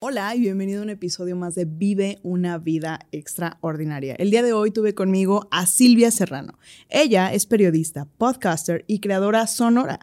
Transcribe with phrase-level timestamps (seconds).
[0.00, 4.14] Hola y bienvenido a un episodio más de Vive una vida extraordinaria.
[4.14, 6.56] El día de hoy tuve conmigo a Silvia Serrano.
[6.88, 9.98] Ella es periodista, podcaster y creadora sonora.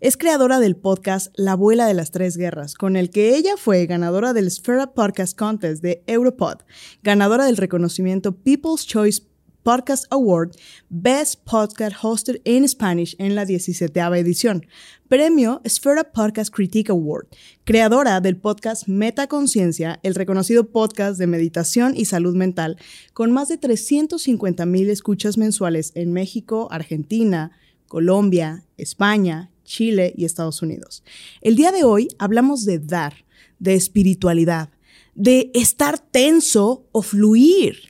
[0.00, 3.86] Es creadora del podcast La abuela de las tres guerras, con el que ella fue
[3.86, 6.62] ganadora del Sfera Podcast Contest de Europod,
[7.04, 9.22] ganadora del reconocimiento People's Choice
[9.66, 10.52] Podcast Award
[10.90, 14.64] Best Podcast Hosted in Spanish en la 17 edición.
[15.08, 17.26] Premio Sfera Podcast Critique Award.
[17.64, 22.76] Creadora del podcast Metaconciencia, el reconocido podcast de meditación y salud mental,
[23.12, 27.50] con más de 350 mil escuchas mensuales en México, Argentina,
[27.88, 31.02] Colombia, España, Chile y Estados Unidos.
[31.40, 33.24] El día de hoy hablamos de dar,
[33.58, 34.70] de espiritualidad,
[35.16, 37.85] de estar tenso o fluir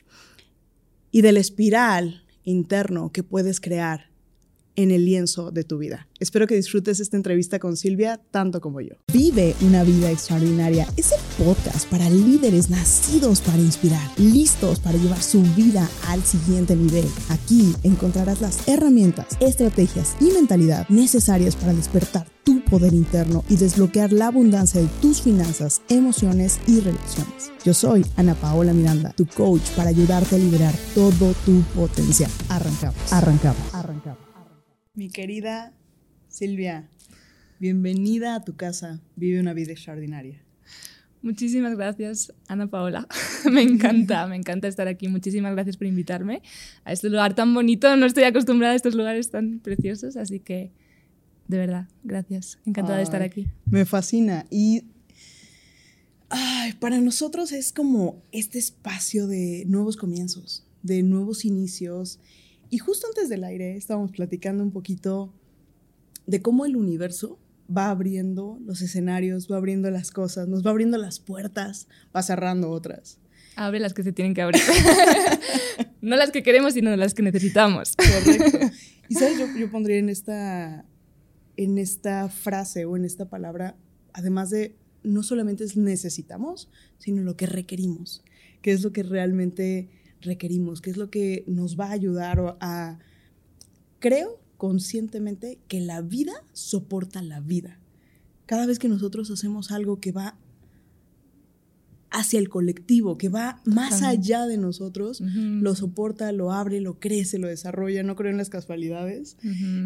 [1.11, 4.07] y del espiral interno que puedes crear
[4.77, 6.07] en el lienzo de tu vida.
[6.19, 8.95] Espero que disfrutes esta entrevista con Silvia tanto como yo.
[9.11, 10.87] Vive una vida extraordinaria.
[10.95, 16.75] Es el podcast para líderes nacidos para inspirar, listos para llevar su vida al siguiente
[16.75, 17.05] nivel.
[17.29, 24.11] Aquí encontrarás las herramientas, estrategias y mentalidad necesarias para despertar tu poder interno y desbloquear
[24.11, 27.51] la abundancia de tus finanzas, emociones y relaciones.
[27.65, 32.31] Yo soy Ana Paola Miranda, tu coach para ayudarte a liberar todo tu potencial.
[32.49, 34.19] Arrancamos, arrancamos, arrancamos.
[34.93, 35.73] Mi querida
[36.27, 36.89] Silvia,
[37.59, 38.99] bienvenida a tu casa.
[39.15, 40.43] Vive una vida extraordinaria.
[41.21, 43.07] Muchísimas gracias, Ana Paola.
[43.51, 45.07] me encanta, me encanta estar aquí.
[45.07, 46.41] Muchísimas gracias por invitarme
[46.83, 47.95] a este lugar tan bonito.
[47.95, 50.71] No estoy acostumbrada a estos lugares tan preciosos, así que
[51.47, 52.59] de verdad, gracias.
[52.65, 53.47] Encantada de estar aquí.
[53.65, 54.45] Me fascina.
[54.49, 54.83] Y
[56.79, 62.19] para nosotros es como este espacio de nuevos comienzos, de nuevos inicios.
[62.69, 65.33] Y justo antes del aire estábamos platicando un poquito
[66.25, 67.39] de cómo el universo
[67.75, 72.69] va abriendo los escenarios, va abriendo las cosas, nos va abriendo las puertas, va cerrando
[72.69, 73.19] otras.
[73.55, 74.61] Abre las que se tienen que abrir.
[76.01, 77.93] no las que queremos, sino las que necesitamos.
[77.95, 78.69] Correcto.
[79.09, 80.85] Y sabes, yo, yo pondría en esta
[81.57, 83.75] en esta frase o en esta palabra,
[84.13, 88.23] además de no solamente es necesitamos, sino lo que requerimos,
[88.61, 89.89] qué es lo que realmente
[90.21, 92.99] requerimos, qué es lo que nos va a ayudar a,
[93.99, 97.79] creo conscientemente que la vida soporta la vida.
[98.45, 100.37] Cada vez que nosotros hacemos algo que va
[102.09, 107.37] hacia el colectivo, que va más allá de nosotros, lo soporta, lo abre, lo crece,
[107.37, 109.37] lo desarrolla, no creo en las casualidades.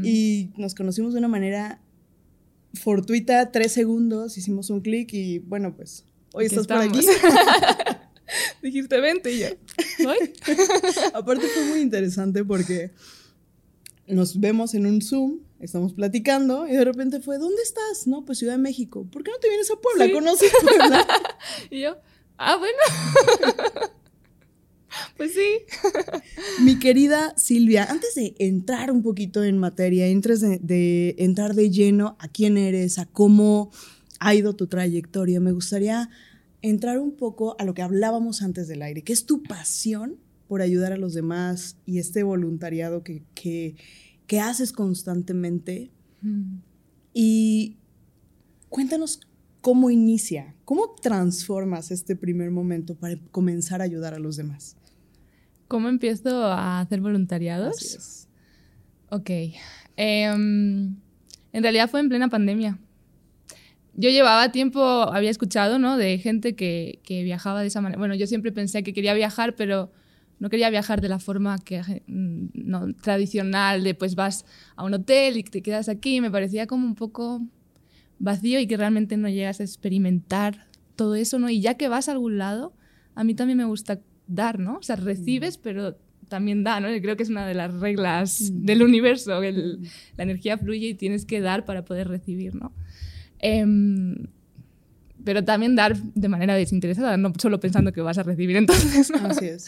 [0.04, 1.82] Y nos conocimos de una manera
[2.74, 7.00] fortuita, tres segundos, hicimos un clic y bueno, pues hoy estás por aquí.
[8.62, 9.50] Dijiste vente y ya.
[11.14, 12.92] Aparte fue muy interesante porque
[14.08, 18.08] nos vemos en un Zoom, estamos platicando y de repente fue, ¿dónde estás?
[18.08, 19.06] No, pues Ciudad de México.
[19.12, 20.12] ¿Por qué no te vienes a Puebla?
[20.12, 21.08] ¿Conoces Puebla?
[21.70, 21.98] y yo,
[22.44, 22.75] Ah, bueno.
[25.18, 25.59] pues sí.
[26.63, 32.16] Mi querida Silvia, antes de entrar un poquito en materia, antes de, entrar de lleno
[32.18, 33.69] a quién eres, a cómo
[34.19, 36.09] ha ido tu trayectoria, me gustaría
[36.63, 40.63] entrar un poco a lo que hablábamos antes del aire, que es tu pasión por
[40.63, 45.91] ayudar a los demás y este voluntariado que, que, haces constantemente.
[46.22, 46.56] Mm.
[47.13, 47.78] Y
[48.69, 49.19] cuéntanos
[49.62, 50.56] ¿Cómo inicia?
[50.66, 54.76] ¿Cómo transformas este primer momento para comenzar a ayudar a los demás?
[55.68, 57.78] ¿Cómo empiezo a hacer voluntariados?
[57.78, 58.28] Así es.
[59.10, 59.30] Ok.
[59.98, 60.96] Em,
[61.54, 62.80] en realidad fue en plena pandemia.
[63.94, 65.96] Yo llevaba tiempo, había escuchado, ¿no?
[65.96, 68.00] De gente que, que, viajaba de esa manera.
[68.00, 69.92] Bueno, yo siempre pensé que quería viajar, pero
[70.40, 74.46] no quería viajar de la forma que, mm, no, tradicional, de pues vas
[74.76, 76.20] a un hotel y te quedas aquí.
[76.20, 77.42] Me parecía como un poco
[78.22, 81.50] vacío y que realmente no llegas a experimentar todo eso, ¿no?
[81.50, 82.74] Y ya que vas a algún lado,
[83.16, 84.78] a mí también me gusta dar, ¿no?
[84.78, 85.62] O sea, recibes, mm.
[85.64, 86.88] pero también da, ¿no?
[87.02, 88.66] creo que es una de las reglas mm.
[88.66, 89.84] del universo, mm.
[90.18, 92.72] la energía fluye y tienes que dar para poder recibir, ¿no?
[93.40, 94.28] Em,
[95.26, 99.12] pero también dar de manera desinteresada, no solo pensando que vas a recibir entonces.
[99.12, 99.68] Así es.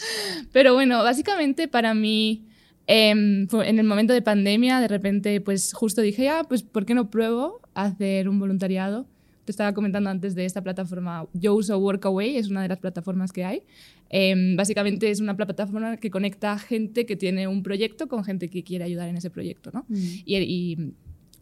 [0.52, 2.46] Pero bueno, básicamente para mí
[2.86, 6.94] Em, en el momento de pandemia, de repente, pues justo dije, ah, pues ¿por qué
[6.94, 9.06] no pruebo hacer un voluntariado?
[9.44, 13.32] Te estaba comentando antes de esta plataforma, yo uso Workaway, es una de las plataformas
[13.32, 13.62] que hay.
[14.10, 18.62] Em, básicamente es una plataforma que conecta gente que tiene un proyecto con gente que
[18.62, 19.84] quiere ayudar en ese proyecto, ¿no?
[19.88, 19.96] Mm.
[20.24, 20.76] Y,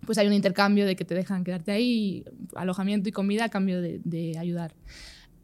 [0.07, 2.25] pues hay un intercambio de que te dejan quedarte ahí,
[2.57, 4.75] alojamiento y comida a cambio de, ayudar.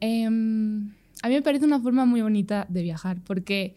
[0.01, 0.89] Em,
[1.21, 3.75] a mí me parece una forma muy bonita de viajar porque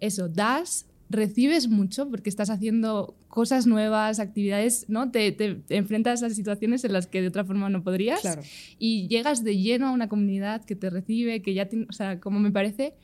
[0.00, 5.10] eso, das recibes mucho porque estás haciendo cosas nuevas, actividades, ¿no?
[5.10, 8.20] Te, te, enfrentas a situaciones en las que de otra forma no podrías.
[8.20, 8.42] Claro.
[8.78, 12.40] Y llegas de lleno a una comunidad que te recibe, que ya, o sea, como
[12.40, 12.94] me parece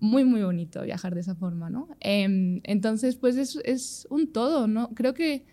[0.00, 1.88] muy, muy bonito viajar de esa forma, ¿no?
[2.00, 4.90] Eh, entonces, pues es, es, un todo, ¿no?
[4.94, 5.44] Creo que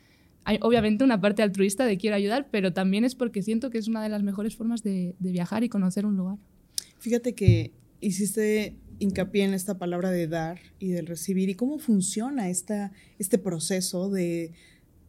[0.44, 3.88] hay obviamente una parte altruista de quiero ayudar, pero también es porque siento que es
[3.88, 6.38] una de las mejores formas de, de viajar y conocer un lugar.
[6.98, 12.50] Fíjate que hiciste hincapié en esta palabra de dar y del recibir y cómo funciona
[12.50, 14.54] esta, este proceso de,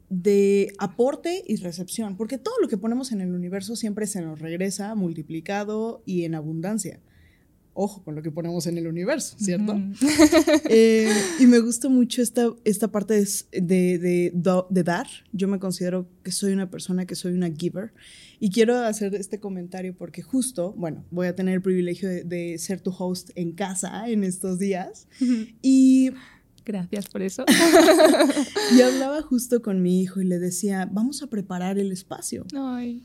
[0.09, 4.41] de aporte y recepción, porque todo lo que ponemos en el universo siempre se nos
[4.41, 7.01] regresa multiplicado y en abundancia.
[7.83, 9.73] Ojo con lo que ponemos en el universo, ¿cierto?
[9.73, 10.63] Uh -huh.
[10.69, 14.33] eh, y me gusta mucho esta, esta parte de, de, de,
[14.69, 15.07] de, dar.
[15.33, 17.95] Yo me considero que soy una persona que soy una giver.
[18.39, 22.83] Y quiero hacer este comentario porque justo, bueno, voy a tener el privilegio de, ser
[22.83, 25.07] tu host en casa en estos días.
[25.21, 25.55] Uh -huh.
[25.63, 26.11] Y
[26.65, 27.45] Gracias por eso.
[28.77, 32.45] y hablaba justo con mi hijo y le decía, vamos a preparar el espacio.
[32.55, 33.03] Ay.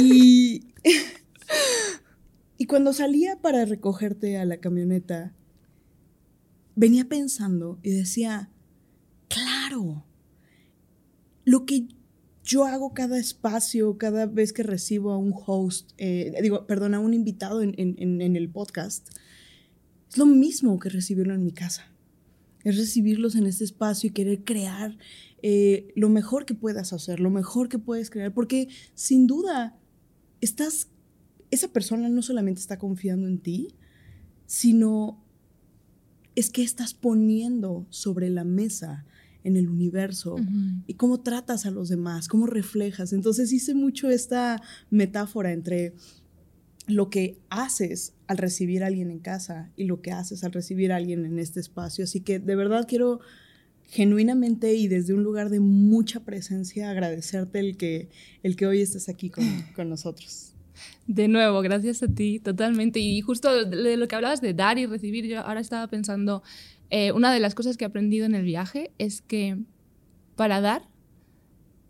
[0.00, 0.68] Y,
[2.62, 5.34] y cuando salía para recogerte a la camioneta,
[6.76, 8.50] venía pensando y decía,
[9.26, 10.04] claro,
[11.44, 11.88] lo que
[12.44, 17.00] yo hago cada espacio, cada vez que recibo a un host, eh, digo, perdón, a
[17.00, 19.08] un invitado en, el podcast,
[20.08, 21.90] es lo mismo que recibirlo en mi casa.
[22.62, 24.96] Es recibirlos en este espacio y querer crear
[25.42, 29.76] eh, lo mejor que puedas hacer, lo mejor que puedes crear, porque sin duda
[30.40, 30.90] estás,
[31.52, 33.68] esa persona no solamente está confiando en ti,
[34.46, 35.22] sino
[36.34, 39.04] es que estás poniendo sobre la mesa
[39.44, 40.82] en el universo uh -huh.
[40.86, 43.12] y cómo tratas a los demás, cómo reflejas.
[43.12, 45.92] Entonces hice mucho esta metáfora entre
[46.86, 50.90] lo que haces al recibir a alguien en casa y lo que haces al recibir
[50.90, 52.04] a alguien en este espacio.
[52.04, 53.20] Así que de verdad quiero
[53.84, 58.08] genuinamente y desde un lugar de mucha presencia agradecerte el que,
[58.42, 59.44] el que hoy estés aquí con,
[59.76, 60.51] con nosotros.
[61.06, 63.00] De nuevo, gracias a ti, totalmente.
[63.00, 66.42] Y justo de lo que hablabas de dar y recibir, yo ahora estaba pensando,
[66.90, 69.58] eh, una de las cosas que he aprendido en el viaje es que
[70.36, 70.82] para dar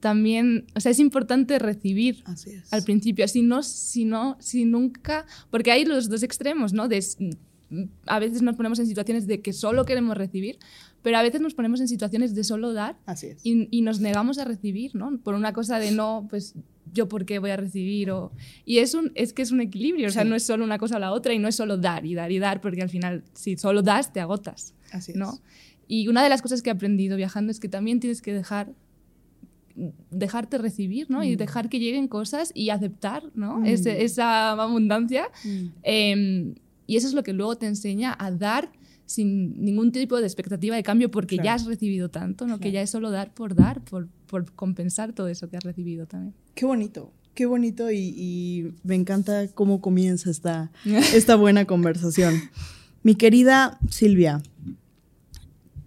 [0.00, 2.72] también, o sea, es importante recibir es.
[2.72, 6.88] al principio, si no, si no, si nunca, porque hay los dos extremos, ¿no?
[6.88, 7.00] De,
[8.06, 10.58] a veces nos ponemos en situaciones de que solo queremos recibir,
[11.02, 12.96] pero a veces nos ponemos en situaciones de solo dar
[13.42, 15.18] y, y, nos negamos a recibir, ¿no?
[15.18, 16.54] Por una cosa de no, pues
[16.92, 18.32] yo por qué voy a recibir o...
[18.64, 20.10] Y es, un, es que es un equilibrio, sí.
[20.10, 22.04] o sea, no es solo una cosa o la otra y no es solo dar
[22.06, 25.32] y dar y dar, porque al final si solo das te agotas, Así ¿no?
[25.32, 25.40] Es.
[25.88, 28.72] Y una de las cosas que he aprendido viajando es que también tienes que dejar
[30.10, 31.20] dejarte recibir, ¿no?
[31.20, 31.24] Mm.
[31.24, 33.60] Y dejar que lleguen cosas y aceptar, ¿no?
[33.60, 33.66] Mm.
[33.66, 35.28] Ese, esa abundancia.
[35.44, 35.66] Mm.
[35.82, 36.54] Eh,
[36.92, 38.70] y eso es lo que luego te enseña a dar
[39.06, 41.46] sin ningún tipo de expectativa de cambio porque claro.
[41.46, 42.56] ya has recibido tanto, ¿no?
[42.56, 42.60] Claro.
[42.60, 46.04] Que ya es solo dar por dar, por, por, compensar todo eso que has recibido
[46.04, 46.34] también.
[46.54, 50.70] Qué bonito, qué bonito y, y me encanta cómo comienza esta,
[51.14, 52.34] esta buena conversación.
[53.02, 54.42] Mi querida Silvia,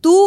[0.02, 0.18] tú,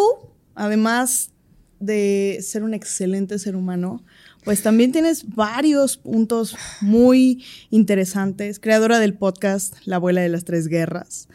[0.54, 1.32] además
[1.80, 4.04] de ser un excelente ser humano,
[4.48, 8.58] pues también tienes varios puntos muy interesantes.
[8.58, 11.28] Creadora del podcast La abuela de las tres guerras,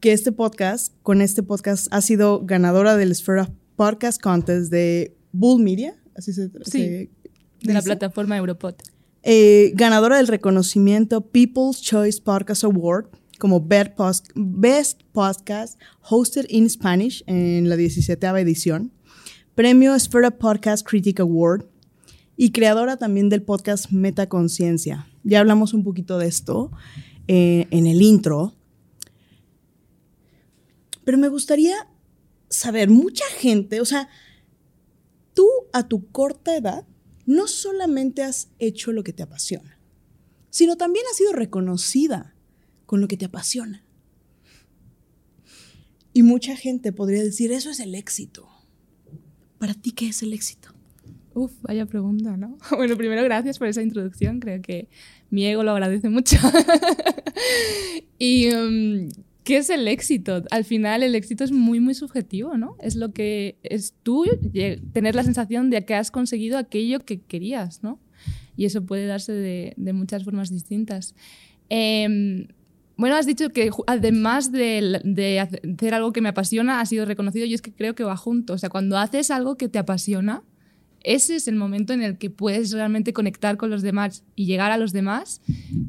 [0.00, 5.62] que este podcast, con este podcast, ha sido ganadora del Esfera Podcast Contest de Bull
[5.62, 7.10] Media, así se, sí, se
[7.62, 8.74] de la plataforma Europod.
[9.22, 17.68] Eh, ganadora del reconocimiento People's Choice Podcast Award como Best Podcast Hosted in Spanish en
[17.68, 18.90] la 17 edición
[19.54, 21.69] Premio Esfera Podcast Critic Award
[22.42, 25.06] y creadora también del podcast Metaconciencia.
[25.24, 26.70] Ya hablamos un poquito de esto
[27.28, 28.54] eh, en el intro,
[31.04, 31.86] pero me gustaría
[32.48, 34.08] saber, mucha gente, o sea,
[35.34, 36.86] tú a tu corta edad
[37.26, 39.78] no solamente has hecho lo que te apasiona,
[40.48, 42.34] sino también has sido reconocida
[42.86, 43.84] con lo que te apasiona.
[46.14, 48.48] Y mucha gente podría decir, eso es el éxito.
[49.58, 50.59] ¿Para ti qué es el éxito?
[51.34, 52.58] Uf, vaya pregunta, ¿no?
[52.76, 54.88] Bueno, primero gracias por esa introducción, creo que
[55.30, 56.36] mi ego lo agradece mucho.
[58.18, 59.08] y um,
[59.44, 60.42] ¿qué es el éxito?
[60.50, 62.76] Al final el éxito es muy, muy subjetivo, ¿no?
[62.80, 64.24] Es lo que es tú
[64.92, 68.00] tener la sensación de que has conseguido aquello que querías, ¿no?
[68.56, 71.14] Y eso puede darse de, de muchas formas distintas.
[71.70, 72.46] Eh,
[73.00, 77.46] bueno, has dicho que además de, de, hacer algo que me apasiona, ha sido reconocido
[77.46, 78.52] y es que creo que va junto.
[78.52, 80.42] O sea, cuando haces algo que te apasiona,
[81.02, 84.70] ese es el momento en el que puedes realmente conectar con los demás y llegar
[84.70, 85.40] a los demás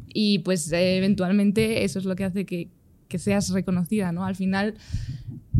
[0.07, 2.69] y pues eh, eventualmente eso es lo que hace que,
[3.07, 4.25] que, seas reconocida, ¿no?
[4.25, 4.75] Al final,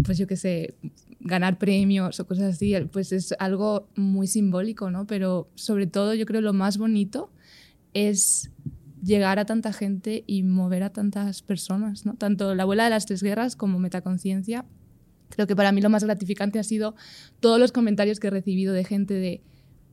[0.03, 0.75] pues yo qué sé,
[1.19, 5.05] ganar premios o cosas así, pues es algo muy simbólico, ¿no?
[5.05, 7.31] Pero sobre todo yo creo lo más bonito
[7.93, 8.51] es
[9.03, 12.15] llegar a tanta gente y mover a tantas personas, ¿no?
[12.15, 14.65] Tanto la abuela de las tres guerras como Metaconciencia.
[15.31, 16.95] Creo que para mí lo más gratificante ha sido
[17.39, 19.41] todos los comentarios que he recibido de gente de,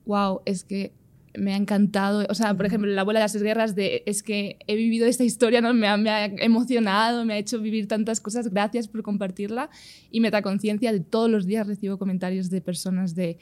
[0.05, 0.93] wow, es que
[1.37, 2.25] me ha encantado.
[2.29, 5.23] O sea, por ejemplo, la abuela de las guerras, de, es que he vivido esta
[5.23, 5.73] historia, ¿no?
[5.73, 9.69] me, ha, me ha emocionado, me ha hecho vivir tantas cosas, gracias por compartirla.
[10.11, 13.37] Y Metaconciencia, de todos los días recibo comentarios de personas de,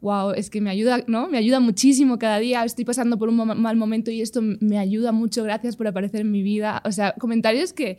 [0.00, 1.28] wow, es que me ayuda, ¿no?
[1.28, 5.12] Me ayuda muchísimo cada día, estoy pasando por un mal momento y esto me ayuda
[5.12, 6.82] mucho, gracias por aparecer en mi vida.
[6.84, 7.98] O sea, comentarios que,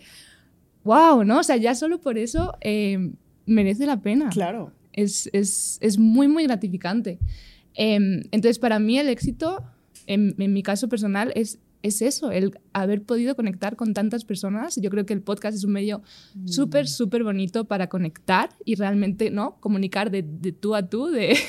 [0.84, 1.40] wow, ¿no?
[1.40, 3.12] O sea, ya solo por eso eh,
[3.46, 4.30] merece la pena.
[4.30, 4.72] Claro.
[4.92, 7.20] Es, es, es muy, muy gratificante.
[7.74, 9.64] Em, entonces, para mí el éxito,
[10.08, 14.76] en, en, mi caso personal, es, es eso, el haber podido conectar con tantas personas.
[14.76, 16.02] Yo creo que el podcast es un medio
[16.36, 16.48] mm.
[16.48, 19.58] súper, súper bonito para conectar y realmente, ¿no?
[19.60, 21.38] Comunicar de, de tú a tú, de...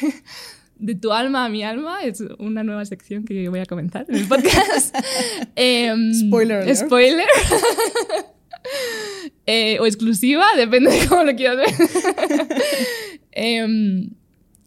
[0.79, 4.17] de tu alma a mi alma es una nueva sección que voy a comenzar en
[4.17, 4.95] el podcast.
[5.57, 5.95] eh,
[6.27, 6.77] spoiler.
[6.77, 7.29] Spoiler.
[9.47, 11.69] eh, o exclusiva, depende de cómo lo quieras ver.
[13.33, 14.09] eh,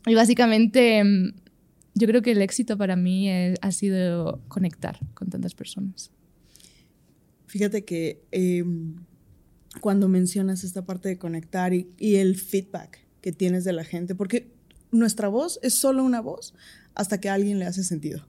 [0.06, 1.34] y básicamente em,
[1.94, 6.12] yo creo que el éxito para mí ha sido conectar con tantas personas.
[7.48, 8.96] Fíjate que em,
[9.82, 14.16] cuando mencionas esta parte de conectar y, y, el feedback que tienes de la gente,
[14.16, 14.52] porque
[14.92, 16.54] nuestra voz es solo una voz
[16.94, 18.26] hasta que a alguien le hace sentido.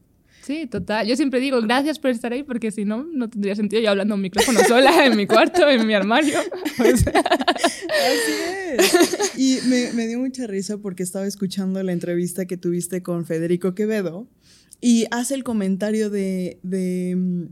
[0.49, 1.07] Sí, total.
[1.07, 4.15] Yo siempre digo gracias por estar ahí porque si no, no tendría sentido yo hablando
[4.15, 6.39] a un micrófono sola en mi cuarto, en mi armario.
[6.79, 7.05] Así
[8.73, 9.37] es.
[9.37, 13.75] Y me, me, dio mucha risa porque estaba escuchando la entrevista que tuviste con Federico
[13.75, 14.27] Quevedo
[14.81, 17.45] y hace el comentario de, de mm,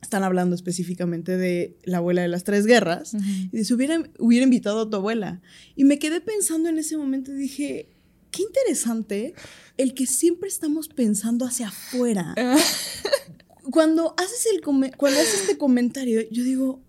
[0.00, 3.50] están hablando específicamente de la abuela de las tres guerras, uh -huh.
[3.52, 5.42] y dice, hubiera, hubiera invitado a tu abuela.
[5.76, 7.90] Y me quedé pensando en ese momento y dije,
[8.30, 9.34] qué interesante
[9.76, 12.34] el que siempre estamos pensando hacia afuera.
[13.70, 16.82] cuando, haces el cuando haces este comentario, yo digo,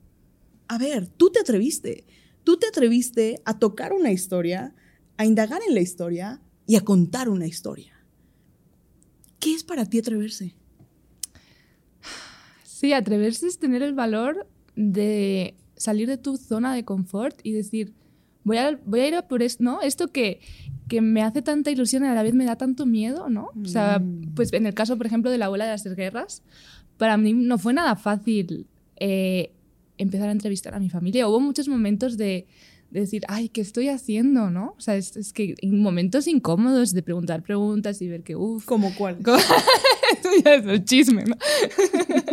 [0.67, 2.05] a ver, tú te atreviste.
[2.43, 4.74] Tú te atreviste a tocar una historia,
[5.17, 7.93] a indagar en la historia y a contar una historia.
[9.39, 10.55] ¿Qué es para ti atreverse?
[12.63, 17.93] Sí, atreverse es tener el valor de salir de tu zona de confort y decir,
[18.43, 19.81] voy a, voy a ir a por esto, ¿no?
[19.81, 20.39] Esto que,
[20.89, 23.51] que me hace tanta ilusión y a la vez me da tanto miedo, ¿no?
[23.53, 23.65] Mm.
[23.65, 24.01] O sea,
[24.36, 26.43] pues en el caso, por ejemplo, de la abuela de las tres guerras,
[26.98, 28.67] para mí no fue nada fácil
[28.98, 29.51] eh,
[29.98, 31.27] empezar a entrevistar a mi familia.
[31.29, 32.48] Hubo muchos momentos de,
[32.91, 34.50] de decir, ay, ¿qué estoy haciendo?
[34.50, 34.75] ¿no?
[34.77, 38.65] O sea, es, es que en momentos incómodos de preguntar preguntas y ver que, uff.
[38.65, 39.17] ¿Como cuál?
[40.12, 41.36] Esto ya es el chisme, ¿no?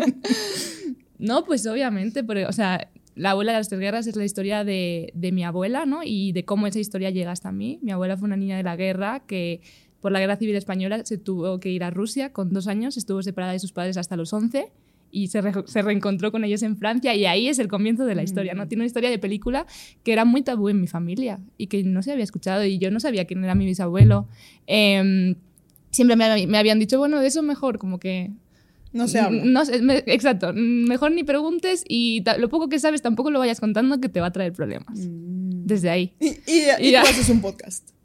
[1.18, 4.62] no, pues obviamente, porque, o sea, la abuela de las tres guerras es la historia
[4.62, 6.02] de, de, mi abuela, ¿no?
[6.04, 7.78] Y de cómo esa historia llega hasta mí.
[7.82, 9.62] Mi abuela fue una niña de la guerra que
[10.00, 13.22] por la guerra civil española se tuvo que ir a Rusia con dos años, estuvo
[13.22, 14.70] separada de sus padres hasta los 11
[15.10, 18.14] y se, re se, reencontró con ellos en Francia y ahí es el comienzo de
[18.14, 18.68] la historia, ¿no?
[18.68, 19.66] Tiene una historia de película
[20.04, 22.90] que era muy tabú en mi familia y que no se había escuchado y yo
[22.90, 24.28] no sabía quién era mi bisabuelo.
[24.66, 25.34] Eh,
[25.90, 28.30] siempre me, me, habían dicho, bueno, de eso mejor, como que...
[28.96, 29.44] No se habla.
[29.44, 34.00] No, me, exacto, mejor ni preguntes y lo poco que sabes tampoco lo vayas contando
[34.00, 34.98] que te va a traer problemas.
[34.98, 35.66] Mm.
[35.66, 36.14] Desde ahí.
[36.18, 37.88] Y, y, y, y tú haces un podcast.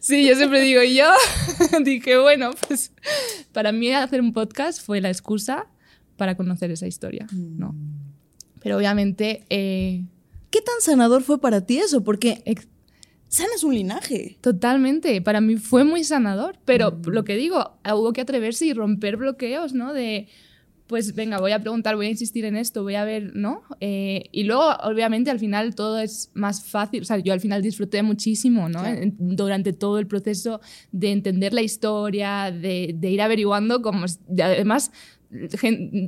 [0.00, 1.10] Sí, yo siempre digo, y yo
[1.84, 2.92] dije, bueno, pues
[3.52, 5.66] para mí hacer un podcast fue la excusa
[6.16, 7.74] para conocer esa historia, ¿no?
[8.62, 9.44] Pero obviamente...
[9.50, 10.04] Eh,
[10.50, 12.02] ¿Qué tan sanador fue para ti eso?
[12.02, 12.42] Porque
[13.30, 14.36] sanas un linaje.
[14.42, 17.08] Totalmente, para mí fue muy sanador, pero mm.
[17.08, 19.94] lo que digo, hubo que atreverse y romper bloqueos, ¿no?
[19.94, 20.28] De,
[20.90, 23.62] pues venga, voy a preguntar, voy a insistir en esto, voy a ver, ¿no?
[23.78, 27.62] Eh, y luego, obviamente, al final todo es más fácil, o sea, yo al final
[27.62, 28.80] disfruté muchísimo, ¿no?
[28.80, 29.00] Claro.
[29.16, 34.90] Durante todo el proceso de entender la historia, de, de ir averiguando, como, además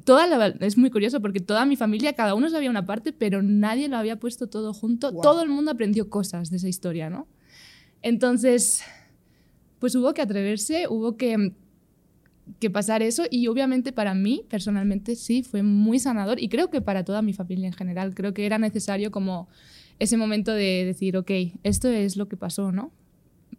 [0.05, 3.41] toda la, es muy curioso porque toda mi familia, cada uno sabía una parte, pero
[3.41, 5.13] nadie lo había puesto todo junto.
[5.13, 5.23] Wow.
[5.23, 7.29] Todo el mundo aprendió cosas de esa historia, ¿no?
[8.03, 8.83] Entonces,
[9.79, 11.53] pues hubo que atreverse, hubo que,
[12.59, 16.81] que pasar eso y obviamente para mí, personalmente, sí, fue muy sanador y creo que
[16.81, 19.49] para toda mi familia en general, creo que era necesario como
[19.99, 21.31] ese momento de decir, ok,
[21.63, 22.93] esto es lo que pasó, ¿no?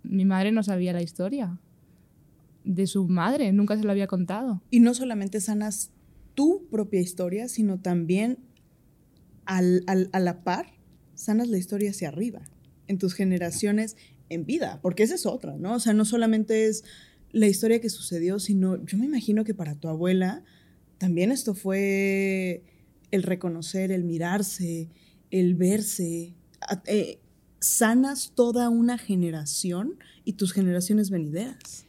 [0.04, 1.60] Mi madre no sabía la historia
[2.64, 4.62] de su madre, nunca se lo había contado.
[4.70, 5.92] Y no solamente sanas
[6.34, 8.40] tu propia historia, sino también
[9.46, 10.74] al, al, a la par
[11.16, 12.42] sanas la historia hacia arriba,
[12.88, 13.96] en tus generaciones
[14.30, 15.76] en vida, porque esa es otra, ¿no?
[15.76, 16.84] O sea, no solamente es
[17.34, 20.44] la historia que sucedió, sino yo me imagino que para tu abuela
[20.98, 22.64] también esto fue
[23.12, 24.88] el reconocer, el mirarse,
[25.32, 26.34] el verse,
[26.86, 27.20] eh,
[27.60, 31.83] sanas toda una generación y tus generaciones venideras.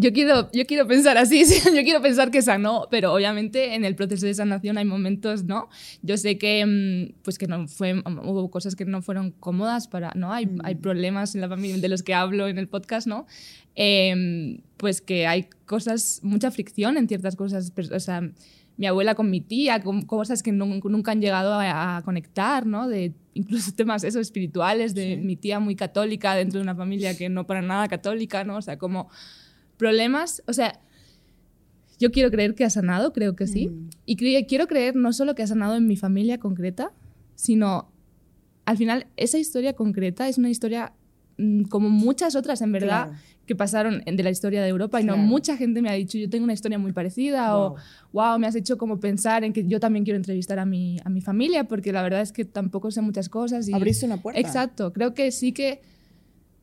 [0.00, 3.96] Yo quiero, yo quiero pensar así, yo quiero pensar que sanó, pero obviamente en el
[3.96, 5.68] proceso de sanación hay momentos, ¿no?
[6.02, 9.88] Yo sé que, mm, pues que no fue, mm, hubo cosas que no fueron cómodas
[9.88, 10.32] para, ¿no?
[10.32, 10.80] Hay, hay mm.
[10.80, 13.26] problemas en la familia de los que hablo en el podcast, ¿no?
[13.74, 18.22] Em, pues que hay cosas, mucha fricción en ciertas cosas, o sea,
[18.76, 22.86] mi abuela con mi tía, con cosas que nunca han llegado a, conectar, ¿no?
[22.86, 27.28] De incluso temas esos espirituales, de mi tía muy católica dentro de una familia que
[27.28, 28.58] no para nada católica, ¿no?
[28.58, 29.08] O sea, como
[29.78, 30.78] problemas, o sea,
[31.98, 33.68] yo quiero creer que ha sanado, creo que sí.
[33.68, 33.90] Mm.
[34.04, 34.16] Y
[34.46, 36.92] quiero creer no solo que ha sanado en mi familia concreta,
[37.34, 37.90] sino
[38.64, 40.92] al final esa historia concreta es una historia
[41.38, 43.12] mm, como muchas otras en verdad
[43.46, 46.28] que pasaron de la historia de Europa y no mucha gente me ha dicho yo
[46.28, 47.76] tengo una historia muy parecida o
[48.12, 51.08] wow me has hecho como pensar en que yo también quiero entrevistar a mi, a
[51.08, 54.38] mi familia porque la verdad es que tampoco sé muchas cosas y abriste una puerta
[54.38, 55.80] exacto creo que sí que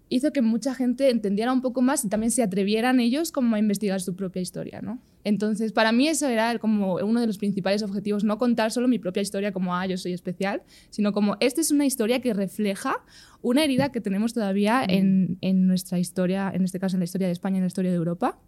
[0.09, 3.59] hizo que mucha gente entendiera un poco más y también se atrevieran ellos como a
[3.59, 4.99] investigar su propia historia, ¿no?
[5.23, 8.99] Entonces, para mí eso era como uno de los principales objetivos, no contar solo mi
[8.99, 13.03] propia historia como, ah, yo soy especial, sino como, esta es una historia que refleja
[13.41, 17.27] una herida que tenemos todavía en, en nuestra historia, en este caso en la historia
[17.27, 18.39] de España, en la historia de Europa.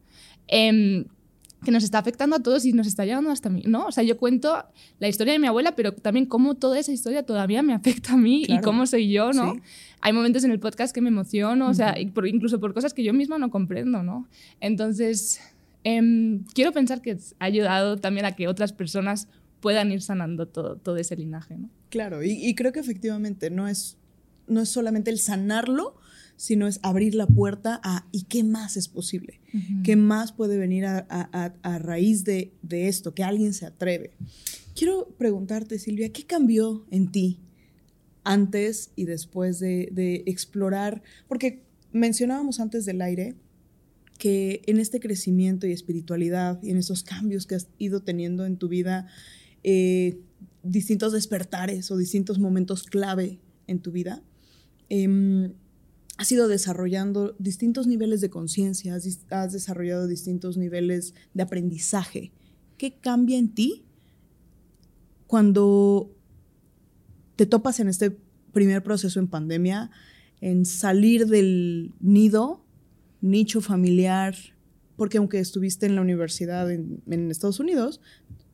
[0.48, 1.06] Eh,
[1.64, 3.88] que nos está afectando a todos y nos está llegando hasta mí, ¿no?
[3.88, 4.66] O sea, yo cuento
[5.00, 8.18] la historia de mi abuela, pero también cómo toda esa historia todavía me afecta a
[8.18, 9.56] mí y cómo soy yo, ¿no?
[10.02, 13.14] Hay momentos en el podcast que me emociono, o sea, incluso por cosas que yo
[13.14, 14.28] misma no comprendo, ¿no?
[14.60, 15.40] Entonces,
[15.84, 19.28] em, quiero pensar que ha ayudado también a que otras personas
[19.60, 21.70] puedan ir sanando todo, todo ese linaje, ¿no?
[21.90, 23.98] Claro, y, y creo que efectivamente no es,
[24.48, 25.96] no es solamente el sanarlo,
[26.38, 29.42] sino es abrir la puerta a ¿y qué más es posible?
[29.84, 33.14] ¿Qué más puede venir a, raíz de, esto?
[33.14, 34.12] Que alguien se atreve.
[34.76, 37.40] Quiero preguntarte, Silvia, ¿qué cambió en ti
[38.28, 41.02] antes y después de, explorar?
[41.28, 43.36] Porque mencionábamos antes del aire
[44.20, 48.58] que en este crecimiento y espiritualidad y en esos cambios que has ido teniendo en
[48.58, 49.08] tu vida,
[49.64, 50.20] eh,
[50.64, 54.24] distintos despertares o distintos momentos clave en tu vida,
[54.90, 55.54] eh,
[56.18, 62.32] has ido desarrollando distintos niveles de conciencia, has, desarrollado distintos niveles de aprendizaje.
[62.78, 63.86] ¿Qué cambia en ti
[65.28, 66.17] cuando
[67.38, 68.18] te topas en este
[68.52, 69.90] primer proceso en pandemia,
[70.42, 72.66] en salir del nido,
[73.22, 74.36] nicho familiar,
[74.98, 78.02] porque aunque estuviste en la universidad en, Estados Unidos,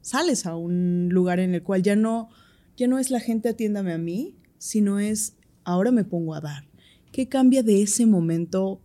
[0.01, 2.29] sales a un lugar en el cual ya no,
[2.77, 6.67] ya no es la gente atiéndame a mí, sino es ahora me pongo a dar
[7.13, 8.81] ¿Qué cambia de ese momento,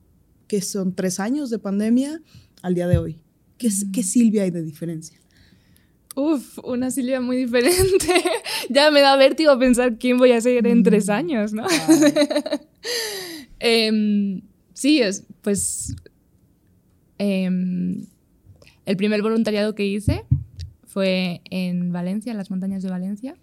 [0.49, 2.21] que son tres años de pandemia,
[2.61, 3.23] al día de hoy?
[3.57, 5.19] ¿Qué, qué Silvia hay de diferencia?
[6.15, 8.23] Uf, una Silvia muy diferente.
[8.71, 11.11] ya me da vértigo pensar quién voy a ser en tres mm.
[11.11, 11.67] años, ¿no?
[13.61, 14.43] Em,
[14.73, 15.97] sí, es, pues
[17.19, 18.07] em,
[18.87, 20.25] el primer voluntariado que hice
[20.87, 23.35] fue en Valencia, en las montañas de Valencia.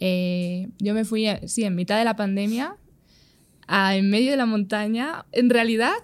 [0.00, 2.76] Eh, yo me fui, sí, en mitad de la pandemia,
[3.68, 5.94] en medio de la montaña, en realidad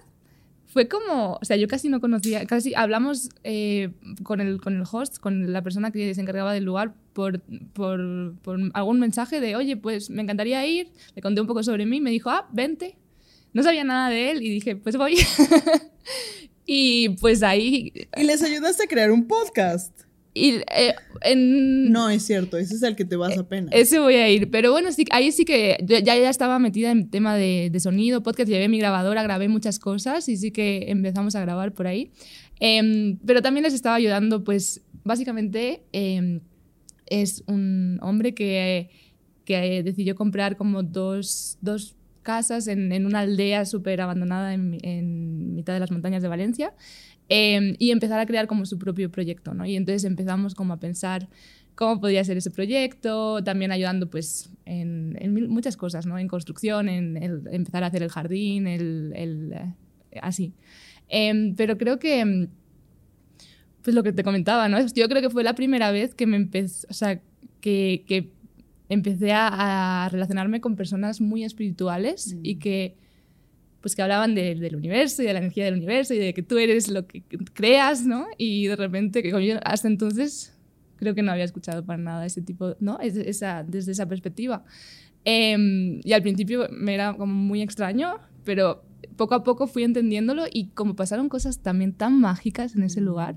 [0.71, 3.89] fue como, o sea, yo casi no conocía, casi hablamos eh,
[4.23, 7.41] con, el, con el host, con la persona que se encargaba del lugar, por,
[7.73, 11.85] por, por, algún mensaje de, oye, pues me encantaría ir, le conté un poco sobre
[11.85, 12.95] mí, me dijo, ah, vente.
[13.51, 15.17] No sabía nada de él y dije, pues voy.
[16.65, 17.91] y pues ahí...
[18.15, 19.91] Y les ayudaste a crear un podcast.
[20.33, 23.73] Y, eh, en, no, es cierto, ese es el que te vas eh, apenas.
[23.73, 27.09] Ese voy a ir, pero bueno, sí, ahí sí que ya, ya estaba metida en
[27.09, 31.35] tema de, de, sonido, podcast, llevé mi grabadora, grabé muchas cosas y sí que empezamos
[31.35, 32.11] a grabar por ahí.
[32.61, 36.39] Em, pero también les estaba ayudando, pues básicamente em,
[37.07, 38.89] es un hombre que,
[39.43, 45.55] que decidió comprar como dos, dos casas en, en, una aldea súper abandonada en, en
[45.55, 46.73] mitad de las montañas de Valencia.
[47.29, 49.65] Em, y empezar a crear como su propio proyecto, ¿no?
[49.65, 51.29] Y entonces empezamos como a pensar
[51.75, 55.17] cómo podría ser ese proyecto, también ayudando pues en,
[55.49, 56.19] muchas cosas, ¿no?
[56.19, 57.17] En construcción, en
[57.51, 60.53] empezar a hacer el jardín, el, el eh, así.
[61.07, 62.49] Em, pero creo que,
[63.81, 64.85] pues lo que te comentaba, ¿no?
[64.87, 67.21] Yo creo que fue la primera vez que me empecé, o sea,
[67.61, 68.29] que, que
[68.89, 72.59] empecé a, a, relacionarme con personas muy espirituales y mm.
[72.59, 72.95] que
[73.81, 76.57] pues que hablaban del universo y de la energía del universo y de que tú
[76.57, 78.27] eres lo que creas, ¿no?
[78.37, 80.57] Y de repente, que yo hasta entonces
[80.97, 82.99] creo que no había escuchado para nada ese tipo, ¿no?
[82.99, 84.63] Esa, desde esa perspectiva.
[85.25, 88.83] Em, y al principio me era como muy extraño, pero
[89.17, 93.35] poco a poco fui entendiéndolo y como pasaron cosas también tan mágicas en ese lugar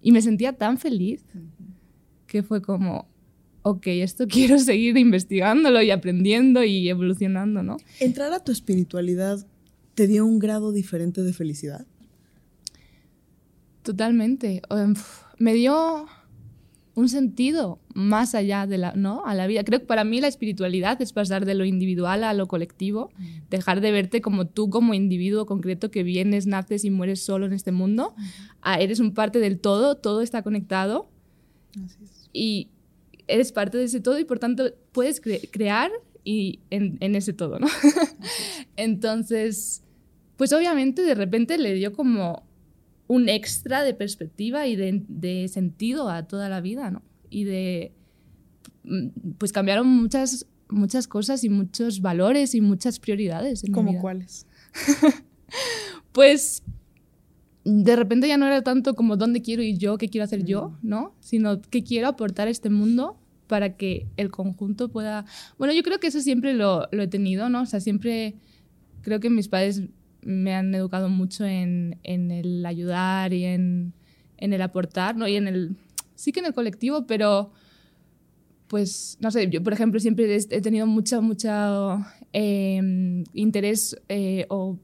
[0.00, 1.24] y me sentía tan feliz
[2.26, 3.08] que fue como,
[3.62, 7.76] ok, esto quiero seguir investigándolo y aprendiendo y evolucionando, ¿no?
[8.00, 9.46] ¿Entrar a tu espiritualidad
[9.94, 11.86] te dio un grado diferente de felicidad?
[13.82, 14.62] Totalmente.
[14.70, 14.94] Em,
[15.38, 16.06] me dio
[16.94, 19.24] un sentido más allá de la, ¿no?
[19.24, 19.64] a la vida.
[19.64, 23.24] Creo que para mí la espiritualidad es pasar de lo individual a lo colectivo, mm.
[23.50, 27.54] dejar de verte como tú, como individuo concreto que vienes, naces y mueres solo en
[27.54, 28.14] este mundo,
[28.60, 31.08] a eres un parte del todo, todo está conectado
[32.32, 32.68] y
[33.32, 35.90] eres parte de ese todo y por tanto puedes crear
[36.24, 37.66] y en, en, ese todo, ¿no?
[38.76, 39.82] Entonces,
[40.36, 42.44] pues obviamente de repente le dio como
[43.08, 47.02] un extra de perspectiva y de, sentido a toda la vida, ¿no?
[47.28, 47.92] Y de,
[48.84, 53.64] mm, pues cambiaron muchas, muchas cosas y muchos valores y muchas prioridades.
[53.64, 54.46] En ¿Cómo cuáles?
[56.12, 56.62] pues
[57.64, 60.70] de repente ya no era tanto como dónde quiero ir yo, qué quiero hacer yo,
[60.70, 60.88] mm.
[60.88, 61.14] ¿no?
[61.20, 63.18] Sino qué quiero aportar a este mundo
[63.52, 65.26] para que el conjunto pueda...
[65.58, 67.60] Bueno, yo creo que eso siempre lo, lo he tenido, ¿no?
[67.60, 68.36] O sea, siempre
[69.02, 69.82] creo que mis padres
[70.22, 73.92] me han educado mucho en, en el ayudar y en,
[74.38, 75.28] en, el aportar, ¿no?
[75.28, 75.76] Y en el,
[76.14, 77.52] sí que en el colectivo, pero
[78.68, 84.78] pues, no sé, yo por ejemplo siempre he tenido mucho, mucho em, interés eh, o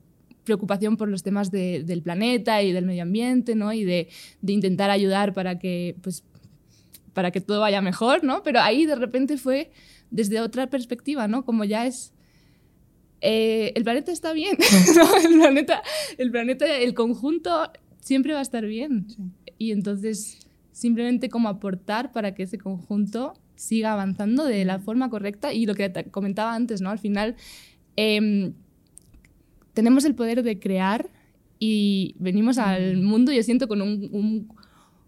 [0.44, 3.72] preocupación por los temas de, del planeta y del medio ambiente, ¿no?
[3.72, 4.08] Y de,
[4.42, 6.22] de, intentar ayudar para que, pues,
[7.18, 8.44] para que todo vaya mejor, ¿no?
[8.44, 9.72] Pero ahí de repente fue
[10.08, 11.44] desde otra perspectiva, ¿no?
[11.44, 12.12] Como ya es
[13.20, 14.56] eh, el planeta está bien,
[15.24, 15.82] el, planeta,
[16.16, 19.08] el planeta, el conjunto siempre va a estar bien.
[19.58, 25.52] Y entonces, simplemente como aportar para que ese conjunto siga avanzando de la forma correcta
[25.52, 26.90] y lo que te comentaba antes, ¿no?
[26.90, 27.34] Al final,
[27.96, 28.52] em,
[29.74, 31.10] tenemos el poder de crear
[31.58, 34.46] y venimos al mundo, yo siento, con un,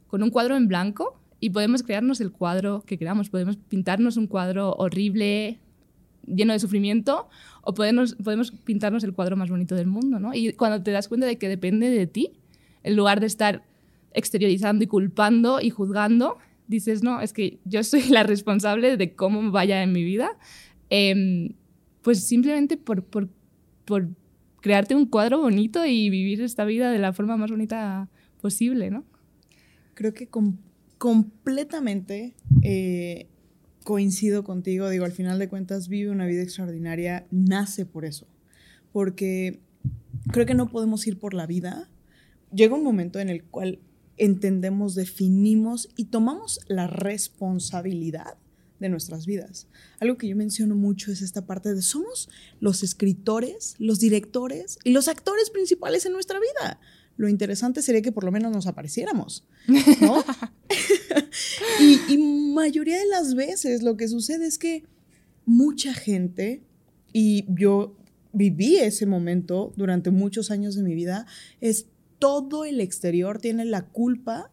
[0.08, 4.26] con un cuadro en blanco y podemos crearnos el cuadro que queramos, podemos pintarnos un
[4.26, 5.58] cuadro horrible,
[6.26, 7.28] lleno de sufrimiento,
[7.62, 10.34] o podemos, podemos pintarnos el cuadro más bonito del mundo, ¿no?
[10.34, 12.32] Y cuando te das cuenta de que depende de ti,
[12.82, 13.64] en lugar de estar
[14.12, 19.50] exteriorizando y culpando y juzgando, dices, no, es que yo soy la responsable de cómo
[19.50, 20.38] vaya en mi vida,
[20.90, 21.54] em,
[22.02, 23.28] pues simplemente por, por,
[23.84, 24.08] por,
[24.60, 28.10] crearte un cuadro bonito y vivir esta vida de la forma más bonita
[28.42, 29.04] posible, ¿no?
[29.94, 30.26] Creo que
[31.00, 33.26] completamente eh,
[33.84, 38.26] coincido contigo, digo, al final de cuentas vive una vida extraordinaria, nace por eso,
[38.92, 39.60] porque
[40.30, 41.88] creo que no podemos ir por la vida.
[42.52, 43.78] Llega un momento en el cual
[44.18, 48.36] entendemos, definimos y tomamos la responsabilidad
[48.78, 49.68] de nuestras vidas.
[50.00, 52.28] Algo que yo menciono mucho es esta parte de somos
[52.60, 56.78] los escritores, los directores y los actores principales en nuestra vida.
[57.20, 59.46] Lo interesante sería que por lo menos nos apareciéramos,
[60.00, 60.24] ¿no?
[62.08, 64.84] y, mayoría de las veces lo que sucede es que
[65.44, 66.62] mucha gente,
[67.12, 67.94] y yo
[68.32, 71.26] viví ese momento durante muchos años de mi vida,
[71.60, 74.50] es todo el exterior tiene la culpa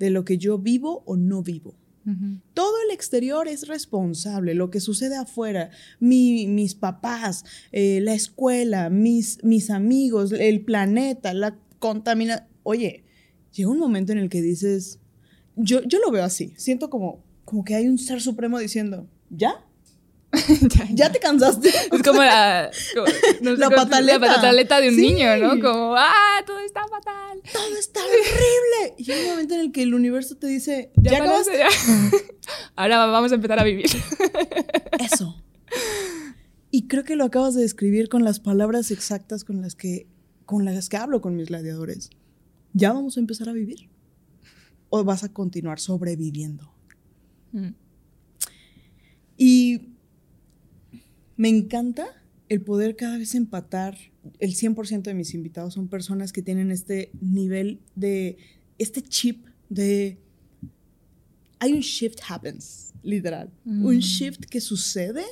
[0.00, 1.76] de lo que yo vivo o no vivo.
[2.54, 9.44] Todo el exterior es responsable, lo que sucede afuera, mis papás, eh, la escuela, mis,
[9.44, 12.48] mis amigos, el planeta, la contamina.
[12.62, 13.04] Oye,
[13.52, 14.98] llega un momento en el que dices,
[15.56, 19.64] yo, yo lo veo así, siento como, como que hay un ser supremo diciendo, ¿ya?
[20.92, 21.68] ya, te cansaste.
[21.68, 22.70] Es como la,
[23.40, 24.80] la, pataleta.
[24.80, 25.60] de un niño, ¿no?
[25.60, 27.40] Como, ah, todo está fatal.
[27.50, 28.94] Todo está horrible.
[28.98, 31.62] Y hay un momento en el que el universo te dice, ya, ¿Ya acabaste.
[32.76, 33.86] Ahora vamos a empezar a vivir.
[35.00, 35.42] Eso.
[36.70, 40.06] Y creo que lo acabas de describir con las palabras exactas con las que
[40.48, 42.08] con las que hablo con mis gladiadores.
[42.72, 43.90] ¿Ya vamos a empezar a vivir?
[44.88, 46.72] ¿O vas a continuar sobreviviendo?
[47.52, 47.74] Mm.
[49.36, 49.82] Y
[51.36, 52.06] me encanta
[52.48, 53.98] el poder cada vez empatar.
[54.38, 58.38] El 100% de mis invitados son personas que tienen este nivel de,
[58.78, 60.18] este chip de...
[61.58, 63.52] Hay un shift happens, literal.
[63.66, 64.00] Un mm.
[64.00, 65.24] shift que sucede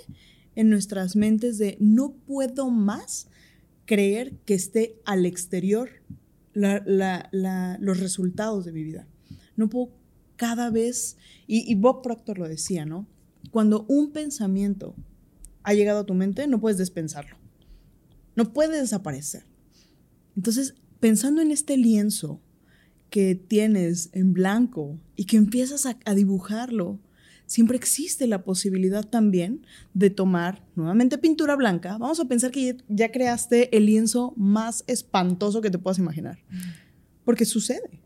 [0.57, 3.29] en nuestras mentes de no puedo más
[3.87, 5.91] creer que esté al exterior
[6.53, 9.07] los resultados de mi vida.
[9.57, 9.91] No puedo
[10.37, 13.07] cada vez, y, Bob Proctor lo decía, ¿no?
[13.51, 14.95] Cuando un pensamiento
[15.63, 17.37] ha llegado a tu mente, no puedes despensarlo.
[18.35, 19.45] No puede desaparecer.
[20.37, 22.41] Entonces, pensando en este lienzo
[23.09, 27.01] que tienes en blanco y que empiezas a dibujarlo
[27.47, 31.97] siempre existe la posibilidad también de tomar nuevamente pintura blanca.
[31.99, 36.39] Vamos a pensar que ya creaste el lienzo más espantoso que te puedas imaginar.
[37.25, 38.01] Porque sucede.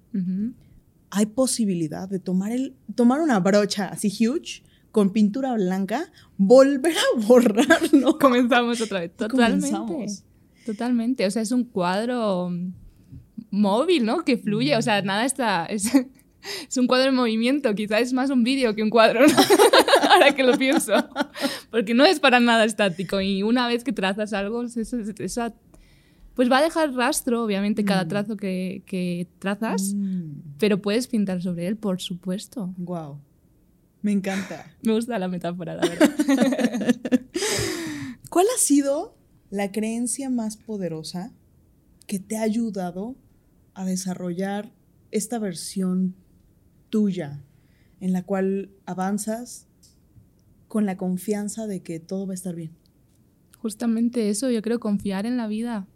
[1.11, 7.21] Hay posibilidad de tomar, el, tomar una brocha así huge con pintura blanca, volver a
[7.27, 8.19] borrarlo.
[8.19, 9.17] Comenzamos otra vez.
[9.17, 10.23] Totalmente.
[10.67, 11.27] Totalmente.
[11.27, 12.51] O sea, es un cuadro
[13.51, 14.25] móvil, ¿no?
[14.25, 14.77] Que fluye.
[14.77, 15.67] O sea, nada está.
[15.67, 15.91] Es,
[16.69, 17.75] es un cuadro en movimiento.
[17.75, 19.35] Quizás es más un vídeo que un cuadro, ¿no?
[20.11, 20.93] Ahora que lo pienso.
[21.71, 23.21] Porque no es para nada estático.
[23.21, 24.65] Y una vez que trazas algo,
[26.35, 28.09] pues va a dejar rastro, obviamente, cada mm.
[28.09, 30.57] trazo que, que trazas, mm.
[30.59, 32.73] pero puedes pintar sobre él, por supuesto.
[32.79, 33.21] Wow.
[34.03, 34.75] Me encanta.
[34.83, 36.11] Me gusta la metáfora, la verdad.
[38.31, 39.17] ¿Cuál ha sido
[39.51, 41.33] la creencia más poderosa
[42.07, 43.17] que te ha ayudado
[43.75, 44.73] a desarrollar
[45.11, 46.15] esta versión
[46.91, 47.43] tuya
[48.01, 49.67] en la cual avanzas
[50.69, 52.73] con la confianza de que todo va a estar bien?
[53.59, 55.87] Justamente eso, yo creo confiar en la vida.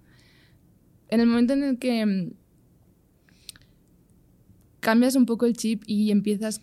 [1.08, 2.32] En el momento en el que mm,
[4.80, 6.60] cambias un poco el chip y empiezas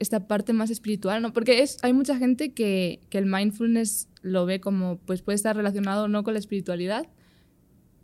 [0.00, 1.32] esta parte más espiritual, ¿no?
[1.32, 5.56] Porque es, hay mucha gente que, que, el mindfulness lo ve como, pues puede estar
[5.56, 7.06] relacionado no con la espiritualidad.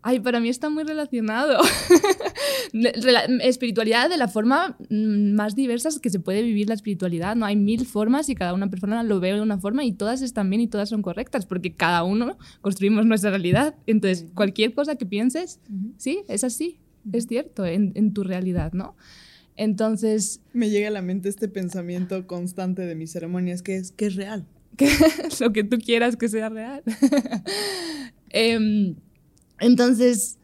[0.07, 1.63] Ay, para mí está muy relacionado.
[3.41, 7.47] espiritualidad de la forma mm, más diversa que se puede vivir la espiritualidad, ¿no?
[7.47, 10.51] Hay mil formas y cada una persona lo ve de una forma y todas están
[10.51, 13.77] bien y todas son correctas, porque cada uno construimos nuestra realidad.
[13.87, 15.59] Entonces, cualquier cosa que pienses,
[15.97, 18.97] sí, es así, es cierto, en, en tu realidad, ¿no?
[19.57, 20.43] Entonces...
[20.53, 24.17] Me llega a la mente este pensamiento constante de mis ceremonias, que es, que es
[24.17, 24.45] real.
[24.77, 24.91] Que
[25.41, 26.83] lo que tú quieras que sea real.
[28.31, 28.97] Em,
[29.65, 30.39] entonces,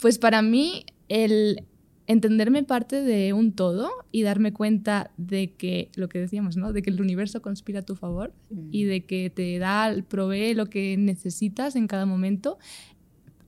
[0.00, 1.64] pues para mí el
[2.06, 6.72] entenderme parte de un todo y darme cuenta de que, lo que decíamos, ¿no?
[6.72, 8.32] De que el universo conspira a tu favor
[8.70, 8.88] y mm.
[8.88, 12.58] de que te da, provee lo que necesitas en cada momento,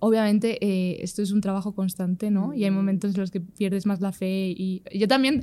[0.04, 2.52] obviamente eh, esto es un trabajo constante, ¿no?
[2.52, 5.42] Y hay momentos en los que pierdes más la fe y yo también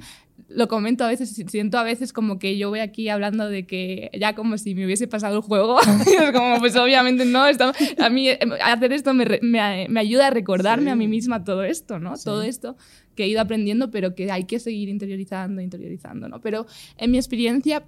[0.49, 4.11] lo comento a veces, siento a veces como que yo voy aquí hablando de que
[4.19, 5.77] ya como si me hubiese pasado el juego,
[6.33, 10.91] como pues obviamente no, a mí eh, hacer esto me, me, me ayuda a recordarme
[10.91, 12.13] a mí misma todo esto, ¿no?
[12.17, 12.75] Todo esto
[13.15, 16.39] que he ido aprendiendo, pero que hay que seguir interiorizando, interiorizando, ¿no?
[16.39, 17.83] Pero en mi experiencia,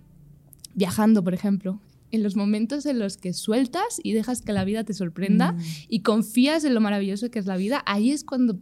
[0.73, 1.79] viajando, por ejemplo,
[2.13, 5.61] en los momentos en los que sueltas y dejas que la vida te sorprenda mm.
[5.89, 8.59] y confías en lo maravilloso que es la vida, ahí es cuando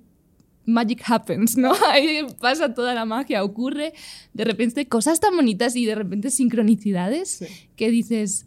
[0.66, 1.74] magic happens, ¿no?
[1.90, 3.94] Ahí pasa toda la magia, ocurre
[4.34, 8.46] de repente cosas tan bonitas y de repente sincronicidades que dices,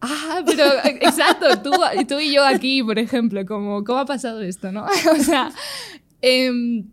[0.00, 1.72] ah, pero exacto, tú,
[2.06, 4.84] tú, y yo aquí, por ejemplo, como, ¿cómo ha pasado esto, no?
[5.12, 5.50] o sea,
[6.22, 6.84] eh,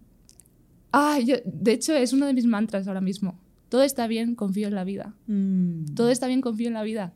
[0.92, 3.41] ah, yo, de hecho es uno de mis mantras ahora mismo
[3.72, 5.16] todo está bien, confío en la vida.
[5.28, 5.96] Mm.
[5.96, 7.14] Todo está bien, confío en la vida.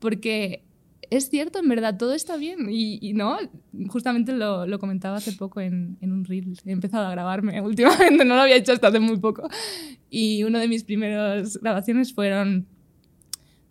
[0.00, 0.62] Porque
[1.08, 2.68] es cierto, en verdad, todo está bien.
[2.70, 3.38] Y, no,
[3.88, 6.58] justamente lo, lo, comentaba hace poco en, en, un reel.
[6.66, 9.48] He empezado a grabarme últimamente, no lo había hecho hasta hace muy poco.
[10.10, 12.66] Y una de mis primeras grabaciones fueron,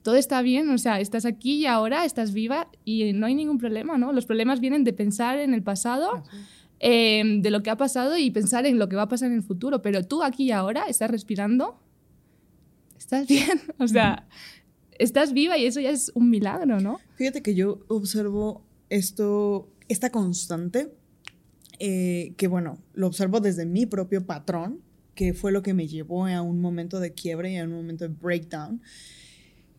[0.01, 3.59] todo está bien, o sea, estás aquí y ahora, estás viva y no hay ningún
[3.59, 4.11] problema, ¿no?
[4.11, 6.23] Los problemas vienen de pensar en el pasado.
[6.79, 9.37] Eh, de lo que ha pasado y pensar en lo que va a pasar en
[9.37, 11.79] el futuro, pero tú aquí y ahora estás respirando
[12.97, 14.27] estás bien, o sea,
[14.99, 16.99] estás viva y eso ya es un milagro, ¿no?
[17.15, 20.93] Fíjate que yo observo esto, esta constante,
[21.79, 24.81] eh, que bueno, lo observo desde mi propio patrón,
[25.15, 28.07] que fue lo que me llevó a un momento de quiebre y a un momento
[28.07, 28.81] de breakdown,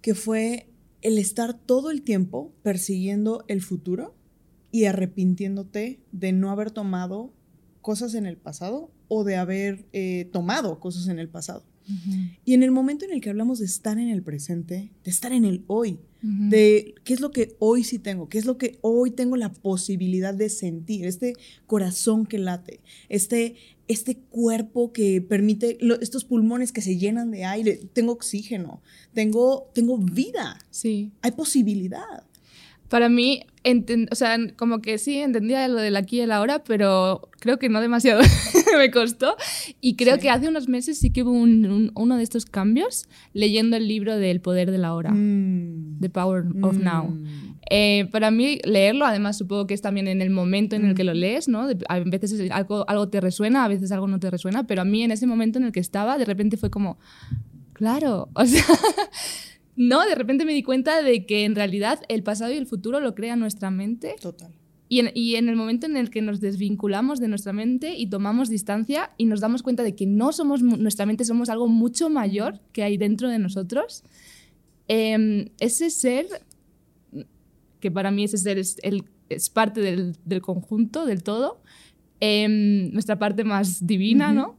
[0.02, 0.68] que fue
[1.02, 4.14] el estar todo el tiempo persiguiendo el futuro
[4.72, 7.32] y arrepintiéndote de no haber tomado
[7.80, 11.64] cosas en el pasado o de haber eh, tomado cosas en el pasado.
[12.44, 15.32] Y en el momento en el que hablamos de estar en el presente, de estar
[15.32, 18.78] en el hoy, de qué es lo que hoy sí tengo, qué es lo que
[18.82, 21.34] hoy tengo la posibilidad de sentir, este
[21.66, 23.54] corazón que late, este,
[23.86, 28.82] este cuerpo que permite, estos pulmones que se llenan de aire, tengo oxígeno,
[29.14, 31.12] tengo, tengo vida, sí.
[31.22, 32.24] hay posibilidad.
[32.88, 33.42] Para mí,
[34.10, 37.68] o sea, como que sí, entendía lo del aquí y el ahora, pero creo que
[37.68, 38.22] no demasiado
[38.78, 39.36] me costó.
[39.80, 43.86] Y creo que hace unos meses sí que hubo uno de estos cambios leyendo el
[43.86, 46.00] libro del poder de la hora, mm.
[46.00, 46.82] The Power of mm.
[46.82, 47.18] Now.
[47.70, 51.04] Eh, para mí, leerlo, además, supongo que es también en el momento en el que
[51.04, 51.16] lo mm.
[51.16, 51.68] lees, ¿no?
[51.88, 55.02] a veces algo, algo te resuena, a veces algo no te resuena, pero a mí
[55.02, 56.98] en ese momento en el que estaba, de repente fue como,
[57.74, 58.64] claro, o sea.
[59.78, 62.98] No, de repente me di cuenta de que en realidad el pasado y el futuro
[62.98, 64.16] lo crea nuestra mente.
[64.20, 64.52] Total.
[64.88, 68.08] Y en, y en, el momento en el que nos desvinculamos de nuestra mente y
[68.08, 72.10] tomamos distancia y nos damos cuenta de que no somos nuestra mente, somos algo mucho
[72.10, 74.02] mayor que hay dentro de nosotros,
[74.88, 76.26] em, ese ser,
[77.78, 81.62] que para mí ese ser es, el, es parte del, del, conjunto, del todo,
[82.18, 84.58] em, nuestra parte más divina, ¿no?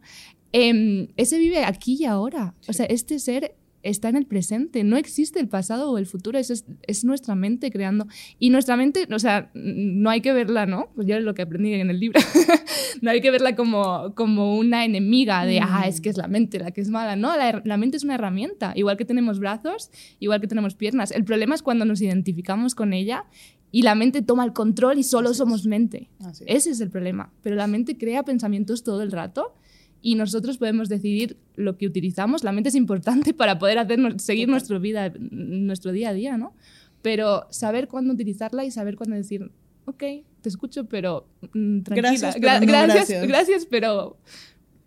[0.54, 2.56] Em, ese vive aquí y ahora.
[2.70, 4.84] O sea, este ser está en el presente.
[4.84, 8.08] No existe el pasado o el futuro, es, es, nuestra mente creando.
[8.40, 10.90] Y nuestra mente, o sea, no hay que verla, ¿no?
[10.96, 12.20] Pues yo es lo que aprendí en el libro.
[13.02, 16.60] no hay que verla como, como una enemiga de, ah, es que es la mente
[16.60, 17.16] la que es mala.
[17.16, 18.74] No, la, la, mente es una herramienta.
[18.76, 21.12] Igual que tenemos brazos, igual que tenemos piernas.
[21.12, 23.26] El problema es cuando nos identificamos con ella
[23.72, 26.10] y la mente toma el control y solo somos mente.
[26.46, 27.32] Ese es el problema.
[27.42, 29.54] Pero la mente crea pensamientos todo el rato
[30.02, 32.44] y nosotros podemos decidir lo que utilizamos.
[32.44, 36.54] La mente es importante para poder hacer, seguir nuestra vida, nuestro día a día, ¿no?
[37.02, 39.52] Pero saber cuándo utilizarla y saber cuándo decir,
[39.86, 40.04] ok,
[40.42, 42.12] te escucho, pero mm, tranquila.
[42.12, 43.66] Gracias, pero gracias, gracias.
[43.66, 44.18] pero,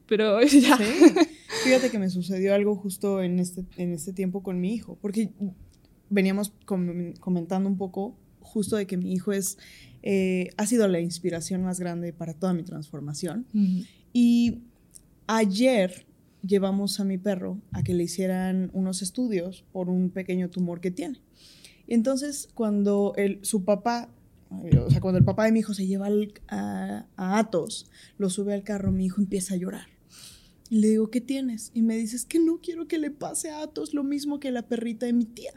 [0.06, 0.76] pero ya.
[1.64, 5.30] Fíjate que me sucedió algo justo en este, en este tiempo con mi hijo, porque
[6.10, 9.58] veníamos comentando un poco justo de que mi hijo es,
[10.02, 13.46] eh, ha sido la inspiración más grande para toda mi transformación.
[14.12, 14.58] Y
[15.26, 16.06] ayer
[16.46, 20.90] llevamos a mi perro a que le hicieran unos estudios por un pequeño tumor que
[20.90, 21.20] tiene.
[21.86, 24.08] Y entonces cuando el, su papá,
[24.50, 26.08] o sea, cuando el papá de mi hijo se lleva
[26.48, 29.86] a, a, Atos, lo sube al carro, mi hijo empieza a llorar.
[30.68, 31.70] Y le digo, ¿qué tienes?
[31.74, 34.50] Y me dice, es que no quiero que le pase a Atos lo mismo que
[34.50, 35.52] la perrita de mi tía.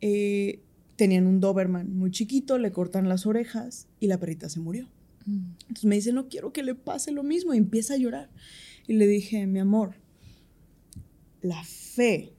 [0.00, 0.60] Eh,
[0.96, 4.88] tenían un Doberman muy chiquito, le cortan las orejas y la perrita se murió.
[5.26, 5.52] Mm.
[5.62, 8.30] Entonces me dice, no quiero que le pase lo mismo y empieza a llorar.
[8.88, 9.96] Y le dije, mi amor,
[11.42, 12.32] la fe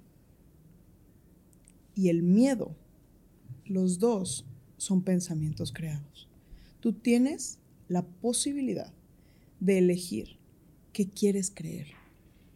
[1.96, 2.76] y el miedo,
[3.66, 4.46] los dos
[4.78, 6.28] son pensamientos creados.
[6.80, 8.92] Tú tienes la posibilidad
[9.60, 10.40] de elegir
[10.92, 11.88] qué quieres creer.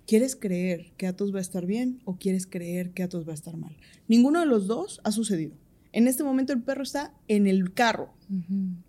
[0.07, 3.35] ¿Quieres creer que Atos va a estar bien o quieres creer que Atos va a
[3.35, 3.77] estar mal?
[4.07, 5.55] Ninguno de los dos ha sucedido.
[5.91, 8.11] En este momento el perro está en el carro.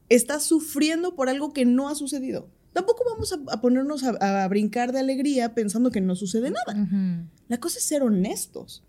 [0.08, 2.48] Está sufriendo por algo que no ha sucedido.
[2.74, 7.26] Tampoco vamos a, ponernos a, brincar de alegría pensando que no sucede nada.
[7.48, 8.82] La cosa es ser honestos.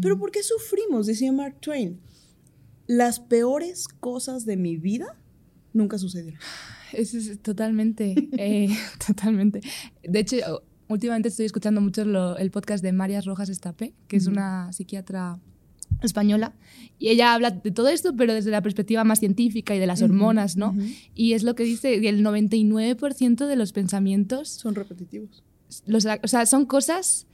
[0.00, 1.06] Pero ¿por qué sufrimos?
[1.06, 2.00] Decía Mark Twain.
[2.86, 5.16] Las peores cosas de mi vida
[5.72, 6.40] nunca sucedieron.
[6.92, 8.68] Eso es totalmente, eh,
[9.06, 9.60] totalmente.
[10.02, 10.36] De hecho,
[10.88, 15.40] últimamente estoy escuchando mucho el podcast de María Rojas Estape, que es una psiquiatra
[16.06, 16.54] española
[16.98, 20.02] y ella habla de todo esto pero desde la perspectiva más científica y de las
[20.02, 20.74] hormonas, ¿no?
[21.14, 25.42] Y es lo que dice, el 99% de los pensamientos son repetitivos.
[25.86, 27.26] Los, o sea, son cosas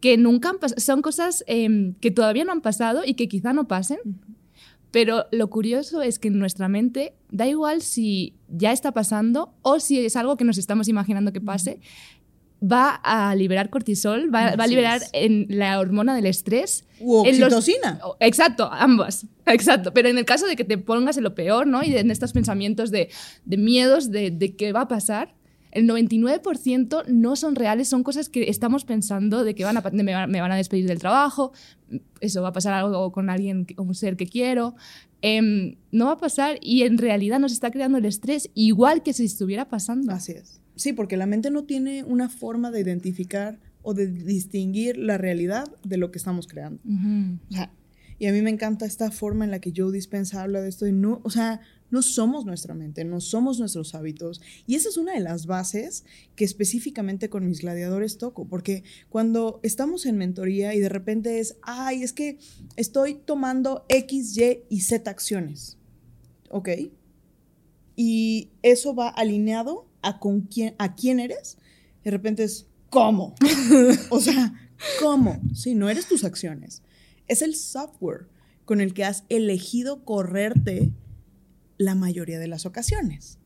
[0.00, 3.52] que nunca han pasado, son cosas em, que todavía no han pasado y que quizá
[3.52, 3.98] no pasen.
[4.90, 9.78] Pero lo curioso es que en nuestra mente da igual si ya está pasando o
[9.78, 11.80] si es algo que nos estamos imaginando que pase,
[12.70, 16.84] va a liberar cortisol, va, a liberar en la hormona del estrés.
[17.00, 18.00] U oxitocina.
[18.02, 19.26] Oh, exacto, ambas.
[19.46, 19.92] Exacto.
[19.92, 21.82] Pero en el caso de que te pongas en lo peor, ¿no?
[21.84, 23.10] Y en estos pensamientos de,
[23.44, 25.34] miedos de, de, qué va a pasar,
[25.76, 30.40] el 99% no son reales, son cosas que estamos pensando de que van a, me,
[30.40, 31.52] van, a despedir del trabajo,
[32.20, 34.74] eso va a pasar algo con alguien, con un ser que quiero.
[35.22, 39.12] Em, no va a pasar y en realidad nos está creando el estrés igual que
[39.12, 40.12] si estuviera pasando.
[40.12, 40.60] Así es.
[40.74, 45.66] Sí, porque la mente no tiene una forma de identificar o de distinguir la realidad
[45.84, 46.80] de lo que estamos creando.
[48.18, 50.86] Y a mí me encanta esta forma en la que Joe Dispensa habla de esto.
[50.86, 54.40] no, o sea, no somos nuestra mente, no somos nuestros hábitos.
[54.66, 59.60] Y esa es una de las bases que específicamente con mis gladiadores toco, porque cuando
[59.62, 62.38] estamos en mentoría y de repente es, ay, es que
[62.76, 65.76] estoy tomando X, Y y Z acciones.
[66.50, 66.70] ¿Ok?
[67.96, 71.58] Y eso va alineado a, con quién, a quién eres,
[72.04, 73.34] de repente es, ¿cómo?
[74.10, 74.54] o sea,
[75.00, 75.40] ¿cómo?
[75.54, 76.82] Si no eres tus acciones.
[77.28, 78.26] Es el software
[78.64, 80.92] con el que has elegido correrte
[81.78, 83.38] la mayoría de las ocasiones.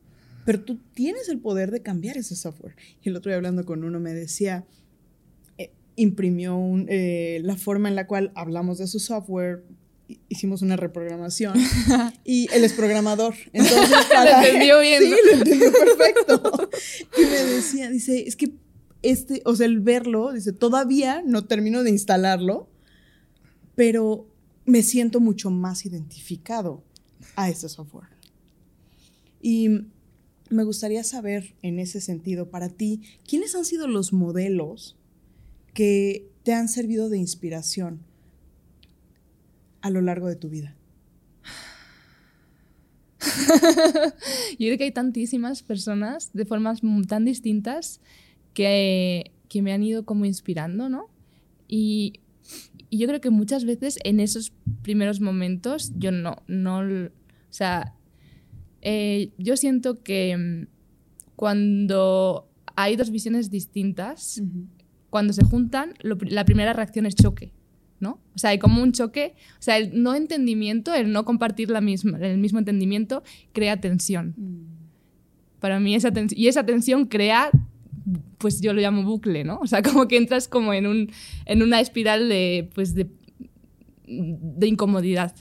[0.45, 2.75] Pero tú tienes el poder de cambiar ese software.
[3.03, 4.65] Y el otro día hablando con uno me decía,
[5.57, 9.63] eh, imprimió eh, la forma en la cual hablamos de su software,
[10.27, 11.53] hicimos una reprogramación
[12.25, 13.35] y él es programador.
[13.53, 15.03] Entonces, lo entendió bien.
[15.03, 16.69] Sí, lo entendió perfecto.
[17.17, 18.53] Y me decía, dice, es que
[19.03, 22.69] este, o sea, el verlo, dice, todavía no termino de instalarlo,
[23.75, 24.27] pero
[24.65, 26.83] me siento mucho más identificado
[27.35, 28.09] a este software.
[29.41, 29.69] Y
[30.49, 34.97] me gustaría saber en ese sentido, para ti, ¿quiénes han sido los modelos
[35.73, 38.01] que te han servido de inspiración
[39.81, 40.75] a lo largo de tu vida?
[44.51, 48.01] Yo creo que hay tantísimas personas de formas tan distintas
[48.53, 51.09] que, que me han ido como inspirando, ¿no?
[51.67, 52.19] Y,
[52.91, 57.09] y, yo creo que muchas veces en esos primeros momentos yo no, no, o
[57.49, 57.95] sea,
[58.81, 60.67] eh, yo siento que mm,
[61.35, 64.41] cuando hay dos visiones distintas,
[65.09, 67.53] cuando se juntan, la primera reacción es choque.
[68.01, 68.19] ¿no?
[68.35, 71.81] O sea, hay como un choque, o sea, el no entendimiento, el no compartir la
[71.81, 73.23] misma, el mismo entendimiento
[73.53, 74.35] crea tensión.
[75.59, 77.51] Para mí esa tensión, y esa tensión crea,
[78.37, 79.59] pues yo lo llamo bucle, ¿no?
[79.59, 81.11] O sea, como que entras como en, un,
[81.45, 83.07] en una espiral de, pues de,
[84.07, 85.33] de incomodidad.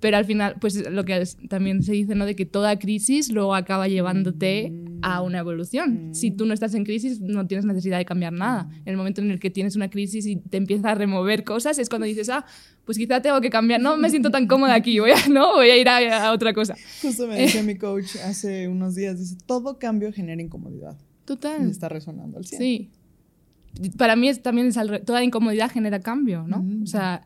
[0.00, 2.24] Pero al final, pues lo que también se dice, ¿no?
[2.24, 6.14] De que toda crisis luego acaba llevándote a una evolución.
[6.14, 8.68] Si tú no estás en crisis, no tienes necesidad de cambiar nada.
[8.86, 11.78] En el momento en el que tienes una crisis y te empiezas a remover cosas,
[11.78, 12.46] es cuando dices, ah,
[12.86, 13.80] pues quizá tengo que cambiar.
[13.80, 15.54] No me siento tan cómoda aquí, voy a, ¿no?
[15.56, 16.74] voy a ir a, otra cosa.
[17.02, 20.96] Justo me decía mi coach hace unos días, dice, todo cambio genera incomodidad.
[21.30, 21.64] Total.
[21.64, 22.60] Y está resonando al 100.
[22.60, 22.90] Sí
[23.96, 26.64] para mí es, también es toda incomodidad genera cambio, ¿no?
[26.82, 27.22] O sea,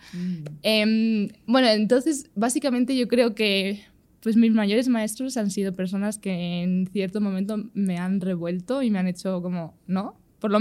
[0.62, 3.80] em, bueno, entonces básicamente yo creo que
[4.20, 8.90] pues mis mayores maestros han sido personas que en cierto momento me han revuelto y
[8.90, 10.18] me han hecho como, ¿no?
[10.38, 10.60] Por lo,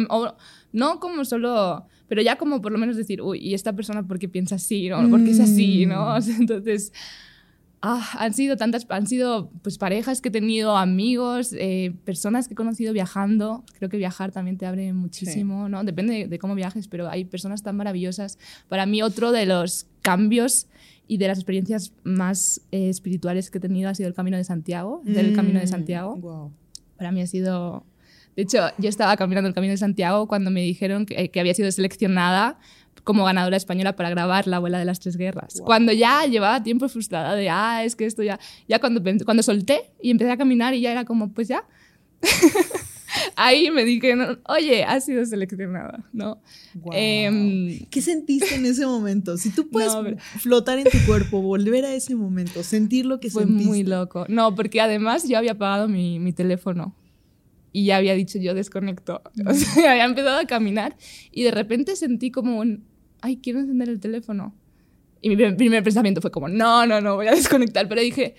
[0.71, 4.19] no como solo, pero ya como por lo menos decir, uy, ¿y esta persona por
[4.19, 4.87] qué piensa así?
[4.87, 5.09] ¿no?
[5.09, 5.85] ¿Por qué es así?
[5.85, 6.17] ¿no?
[6.17, 6.31] Mm.
[6.41, 6.93] entonces,
[7.85, 12.53] Ah, han sido tantas, han sido pues parejas que he tenido, amigos, eh, personas que
[12.53, 13.65] he conocido viajando.
[13.77, 15.83] Creo que viajar también te abre muchísimo, ¿no?
[15.83, 18.39] Depende de, cómo viajes, pero hay personas tan maravillosas.
[18.69, 20.67] Para mí otro de los cambios
[21.09, 24.45] y de las experiencias más eh, espirituales que he tenido ha sido el Camino de
[24.45, 26.53] Santiago, del Camino de mm, Santiago.
[26.95, 27.83] Para mí ha sido...
[28.37, 31.53] De hecho, yo estaba caminando el Camino de Santiago cuando me dijeron que, que había
[31.53, 32.59] sido seleccionada
[33.03, 35.61] como ganadora española para grabar La abuela de las tres guerras.
[35.65, 39.91] Cuando ya llevaba tiempo frustrada de, ah, es que esto ya, ya cuando, cuando solté
[40.01, 41.65] y empecé a caminar y ya era como, pues ya.
[43.35, 44.15] Ahí me dije,
[44.47, 46.41] oye, has sido seleccionada, ¿no?
[46.91, 49.37] Em, ¿Qué sentiste en ese momento?
[49.37, 49.93] Si tú puedes
[50.39, 53.65] flotar en tu cuerpo, volver a ese momento, sentir lo que fue sentiste.
[53.65, 54.25] Fue muy loco.
[54.29, 56.95] No, porque además yo había apagado mi, mi teléfono
[57.73, 59.21] y ya había dicho yo desconecto.
[59.45, 60.95] O sea, había empezado a caminar
[61.31, 62.85] y de repente sentí como un,
[63.19, 64.55] ay, quiero encender el teléfono.
[65.21, 67.89] Y mi primer pensamiento fue como, no, no, no, voy a desconectar.
[67.89, 68.35] Pero dije,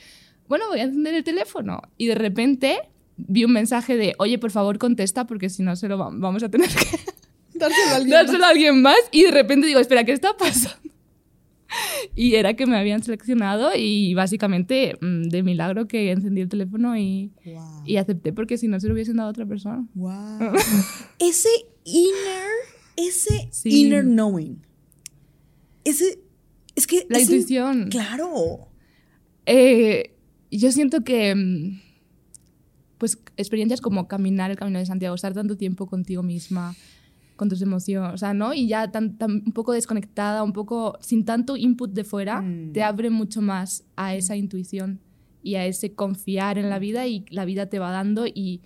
[0.48, 1.82] bueno, voy a encender el teléfono.
[1.98, 2.78] Y de repente
[3.16, 6.48] vi un mensaje de, oye, por favor, contesta porque si no se lo vamos a
[6.48, 6.98] tener que
[7.58, 8.48] dárselo a alguien, dárselo más.
[8.48, 8.98] A alguien más.
[9.10, 10.83] Y de repente digo, espera, ¿qué está pasando?
[12.16, 16.96] Y era que me habían seleccionado y básicamente mm, de milagro que encendí el teléfono
[16.96, 17.32] y,
[17.84, 19.86] y acepté porque si no se lo hubiesen dado a otra persona.
[19.94, 20.52] Wow.
[21.18, 21.48] ese
[21.84, 22.50] inner,
[22.96, 24.64] ese inner knowing
[25.84, 26.18] ese,
[26.74, 27.06] es que...
[27.08, 27.88] La intuición.
[27.90, 28.68] claro.
[29.46, 30.16] Eh,
[30.50, 31.80] yo siento que, mm,
[32.98, 36.74] pues, experiencias como caminar el Camino de Santiago, estar tanto tiempo contigo misma,
[37.36, 38.54] con tus emociones, o sea, ¿no?
[38.54, 42.72] Y ya tan, un poco desconectada, un poco sin tanto input de fuera, mm.
[42.72, 45.00] te abre mucho más a esa intuición
[45.42, 48.62] y a ese confiar en la vida y la vida te va dando y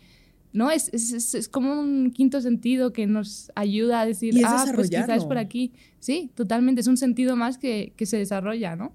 [0.53, 0.71] ¿no?
[0.71, 5.25] Es, es, es, como un quinto sentido que nos ayuda a decir, ah, pues quizás
[5.25, 5.73] por aquí.
[6.01, 8.93] Sí, totalmente, es un sentido más que, que se desarrolla, ¿no?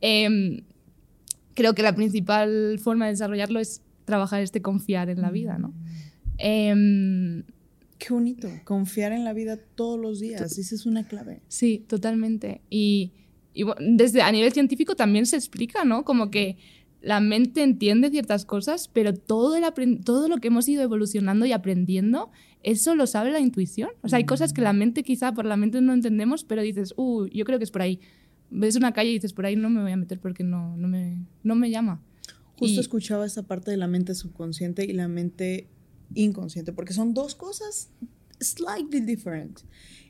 [0.00, 0.62] Em,
[1.54, 5.74] creo que la principal forma de desarrollarlo es trabajar este confiar en la vida, ¿no?
[6.38, 7.44] Em,
[7.98, 11.40] Qué bonito, confiar en la vida todos los días, esa es una clave.
[11.48, 12.60] Sí, totalmente.
[12.68, 13.12] Y,
[13.54, 16.04] y desde a nivel científico también se explica, ¿no?
[16.04, 16.58] Como que
[17.06, 21.52] la mente entiende ciertas cosas, pero todo, el todo lo que hemos ido evolucionando y
[21.52, 22.30] aprendiendo,
[22.62, 23.90] eso lo sabe la intuición.
[24.02, 24.78] O sea, hay cosas que la mm.
[24.78, 27.82] mente quizá por la mente no entendemos, pero dices, uh, yo creo que es por
[27.82, 28.00] ahí.
[28.50, 30.88] Ves una calle y dices, por ahí no me voy a meter porque no, no,
[30.88, 32.02] me, no me llama.
[32.58, 35.68] Justo escuchaba esa parte de la mente subconsciente y la mente
[36.14, 37.90] inconsciente, porque son dos cosas
[38.40, 39.60] slightly different.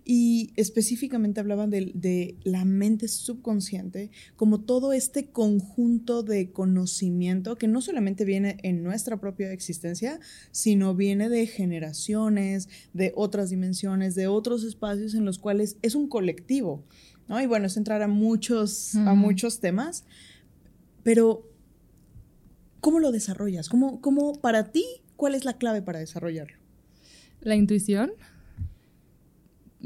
[0.08, 7.80] Y específicamente hablaban de, la mente subconsciente como todo este conjunto de conocimiento que no
[7.80, 10.20] solamente viene en nuestra propia existencia,
[10.52, 16.08] sino viene de generaciones, de otras dimensiones, de otros espacios en los cuales es un
[16.08, 16.84] colectivo.
[17.26, 17.40] ¿no?
[17.40, 20.04] Y bueno, es entrar a muchos, a muchos temas,
[21.02, 21.50] pero
[22.80, 23.68] ¿cómo lo desarrollas?
[23.68, 24.84] ¿Cómo, ¿Cómo para ti,
[25.16, 26.56] cuál es la clave para desarrollarlo?
[27.40, 28.12] La intuición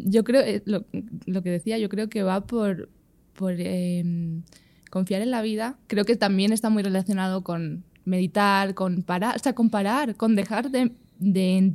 [0.05, 2.89] yo creo, eh, lo, que decía, yo creo que va por,
[3.35, 4.43] por em,
[4.91, 5.79] confiar en la vida.
[5.87, 10.37] Creo que también está muy relacionado con meditar, con parar, o sea, con parar, con
[10.37, 11.73] dejar de, de,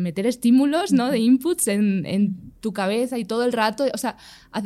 [0.00, 1.10] meter estímulos, ¿no?
[1.10, 3.84] De inputs en, en, tu cabeza y todo el rato.
[3.94, 4.16] O sea,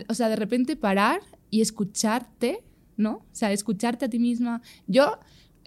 [0.09, 1.21] o sea, de repente parar
[1.51, 2.65] y escucharte,
[2.97, 3.17] ¿no?
[3.17, 4.63] O sea, escucharte a ti misma.
[4.87, 5.19] Yo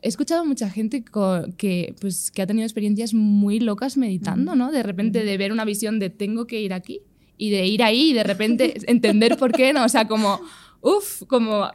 [0.04, 1.04] he escuchado a mucha gente
[1.58, 4.72] que, pues, que ha tenido experiencias muy locas meditando, ¿no?
[4.72, 7.02] De repente de ver una visión de tengo que ir aquí
[7.38, 9.86] y de ir ahí y de repente entender por qué, ¿no?
[9.86, 10.42] O sea, como,
[10.82, 11.70] uff, como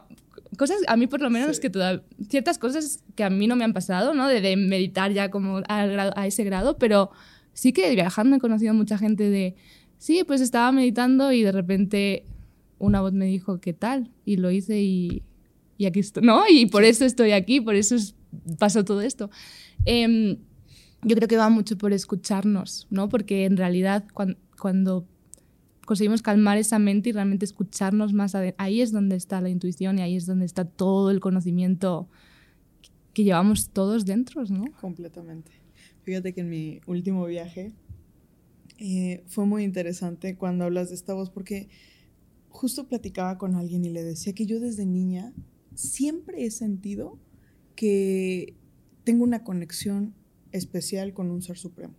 [0.57, 3.63] cosas, a mí por lo menos que todas, ciertas cosas que a mí no me
[3.63, 4.27] han pasado, ¿no?
[4.27, 5.81] De, meditar ya como a,
[6.15, 7.09] a, ese grado, pero
[7.53, 9.55] sí que viajando he conocido mucha gente de
[9.99, 12.25] Sí, pues estaba meditando y de repente
[12.77, 14.09] una voz me dijo, ¿qué tal?
[14.23, 15.23] Y lo hice y,
[15.77, 16.43] y aquí estoy, ¿no?
[16.49, 17.97] Y por eso estoy aquí, por eso
[18.57, 19.29] pasó todo esto.
[19.85, 20.37] Em,
[21.03, 23.09] yo creo que va mucho por escucharnos, ¿no?
[23.09, 25.07] Porque en realidad cuando, cuando
[25.85, 30.01] conseguimos calmar esa mente y realmente escucharnos más, ahí es donde está la intuición y
[30.01, 32.09] ahí es donde está todo el conocimiento
[33.13, 34.65] que llevamos todos dentro, ¿no?
[34.79, 35.51] Completamente.
[36.03, 37.73] Fíjate que en mi último viaje
[38.77, 41.69] eh, fue muy interesante cuando hablas de esta voz porque
[42.49, 45.33] justo platicaba con alguien y le decía que yo desde niña
[45.75, 47.17] siempre he sentido
[47.79, 48.55] que
[49.05, 50.13] tengo una conexión
[50.51, 51.93] especial con un ser supremo.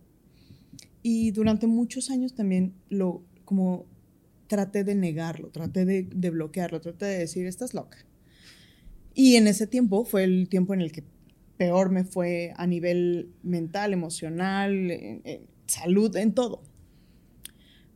[1.01, 3.87] Y durante muchos años también lo como
[4.45, 7.97] traté de negarlo, traté de, bloquearlo, traté de decir, estás loca.
[9.15, 11.03] Y en ese tiempo fue el tiempo en el que
[11.57, 15.23] peor me fue a nivel mental, emocional,
[15.65, 16.61] salud, en todo.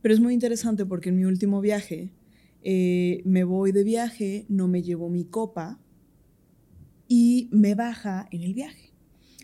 [0.02, 2.10] Pero es muy interesante porque en mi último viaje,
[2.64, 5.78] eh, me voy de viaje, no me llevo mi copa
[7.08, 8.92] y me baja en el viaje.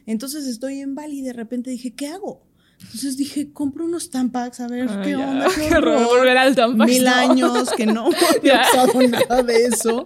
[0.06, 2.42] Entonces estoy en Bali y de repente dije, ¿qué hago?
[2.84, 5.46] Entonces dije, compro unos Tampax, a ver qué onda.
[5.54, 10.02] Qué, Volver al Tampax, Mil años que no había usado nada de eso.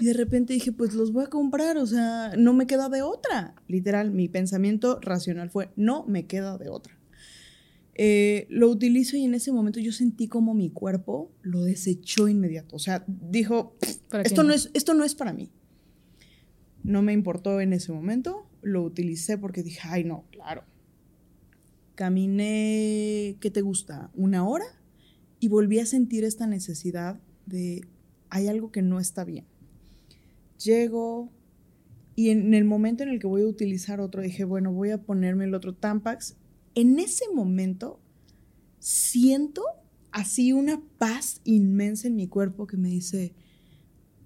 [0.00, 3.02] Y de repente dije, pues los voy a comprar, o sea, no me queda de
[3.02, 3.54] otra.
[3.68, 6.98] Literal, mi pensamiento racional fue, no me queda de otra.
[8.00, 12.76] Eh, lo utilizo y en ese momento yo sentí como mi cuerpo lo desechó inmediato.
[12.76, 13.76] O sea, dijo,
[14.24, 14.54] esto no?
[14.54, 15.50] es, esto no es para mí.
[16.88, 20.64] No me importó en ese momento, lo utilicé porque dije, ay no, claro.
[21.94, 24.10] Caminé, ¿qué te gusta?
[24.14, 24.64] Una hora
[25.38, 27.86] y volví a sentir esta necesidad de,
[28.30, 29.44] hay algo que no está bien
[30.64, 31.30] Llego
[32.16, 35.02] y en el momento en el que voy a utilizar otro, dije, bueno, voy a
[35.02, 36.36] ponerme el otro Tampax.
[36.74, 38.00] En ese momento
[38.78, 39.62] siento
[40.10, 43.34] así una paz inmensa en mi cuerpo que me dice,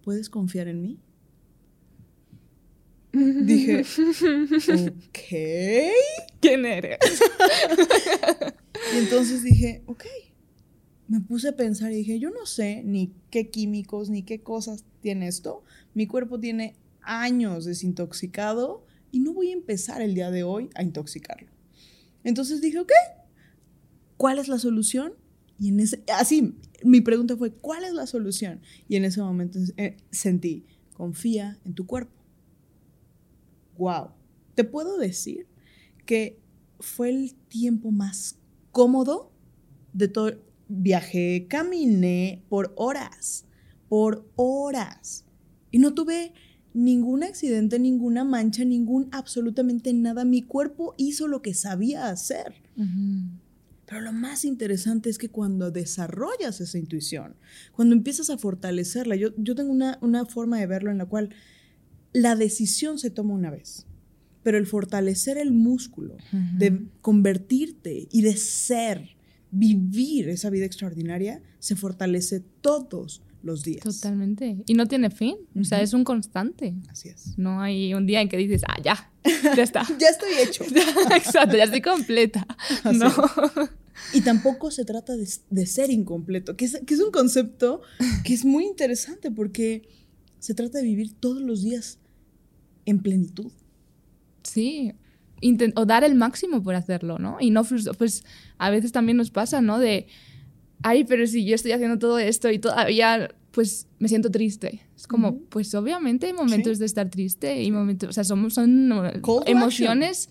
[0.05, 1.01] ¿puedes confiar en mí?
[3.41, 3.81] Dije,
[5.09, 5.19] ok.
[6.41, 6.99] ¿Quién eres?
[8.95, 10.05] y entonces dije, ok.
[11.09, 14.85] Me puse a pensar y dije, yo no sé ni qué químicos ni qué cosas
[15.03, 15.63] tiene esto,
[15.93, 20.83] mi cuerpo tiene años desintoxicado y no voy a empezar el día de hoy a
[20.83, 21.51] intoxicarlo.
[22.25, 22.93] Entonces dije, ok,
[24.17, 25.13] ¿cuál es la solución?
[25.59, 28.61] Y en ese, así, mi pregunta fue, ¿cuál es la solución?
[28.89, 30.65] Y en ese momento eh, sentí,
[30.95, 32.22] confía en tu cuerpo.
[33.79, 34.11] Wow.
[34.55, 35.47] Te puedo decir
[36.07, 36.41] que
[36.81, 38.39] fue el tiempo más
[38.71, 39.33] cómodo
[39.93, 40.33] de todo.
[40.69, 43.45] Viajé, caminé por horas,
[43.89, 45.25] por horas.
[45.71, 46.33] Y no tuve
[46.75, 50.25] ningún accidente, ninguna mancha, ningún absolutamente nada.
[50.25, 52.55] Mi cuerpo hizo lo que sabía hacer.
[53.87, 57.37] Pero lo más interesante es que cuando desarrollas esa intuición,
[57.73, 61.35] cuando empiezas a fortalecerla, yo, yo tengo una, una forma de verlo en la cual
[62.13, 63.87] la decisión se toma una vez,
[64.43, 66.17] pero el fortalecer el músculo,
[66.57, 69.17] de convertirte y de ser,
[69.51, 73.83] vivir esa vida extraordinaria, se fortalece todos los días.
[73.83, 74.57] Totalmente.
[74.67, 75.37] Y no tiene fin.
[75.59, 76.75] O sea, es un constante.
[76.89, 77.37] Así es.
[77.39, 79.13] No hay un día en que dices, ah, ya,
[79.57, 79.87] ya está.
[79.99, 80.65] ya estoy hecho.
[81.17, 82.47] Exacto, ya estoy completa.
[82.85, 83.13] no.
[84.15, 87.83] Y tampoco se trata de, ser incompleto, que es, que es, un concepto
[88.25, 89.89] que es muy interesante porque
[90.39, 91.99] se trata de vivir todos los días
[92.87, 93.51] en plenitud.
[94.43, 94.93] Sí,
[95.75, 97.37] o dar el máximo por hacerlo, ¿no?
[97.41, 98.25] Y no, pues
[98.59, 99.79] a veces también nos pasa, ¿no?
[99.79, 100.07] De
[100.83, 104.81] ay, pero si yo estoy haciendo todo esto y todavía, pues me siento triste.
[104.97, 108.93] Es como, pues obviamente hay momentos de estar triste y momentos, o sea, somos, son
[109.47, 110.31] emociones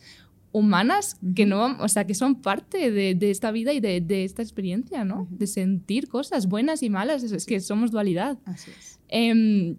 [0.54, 4.26] humanas que no, o sea, que son parte de, de esta vida y de, de
[4.26, 5.28] esta experiencia, ¿no?
[5.32, 8.38] De sentir cosas buenas y malas, es, que somos dualidad.
[8.46, 9.00] Así es.
[9.08, 9.78] Em,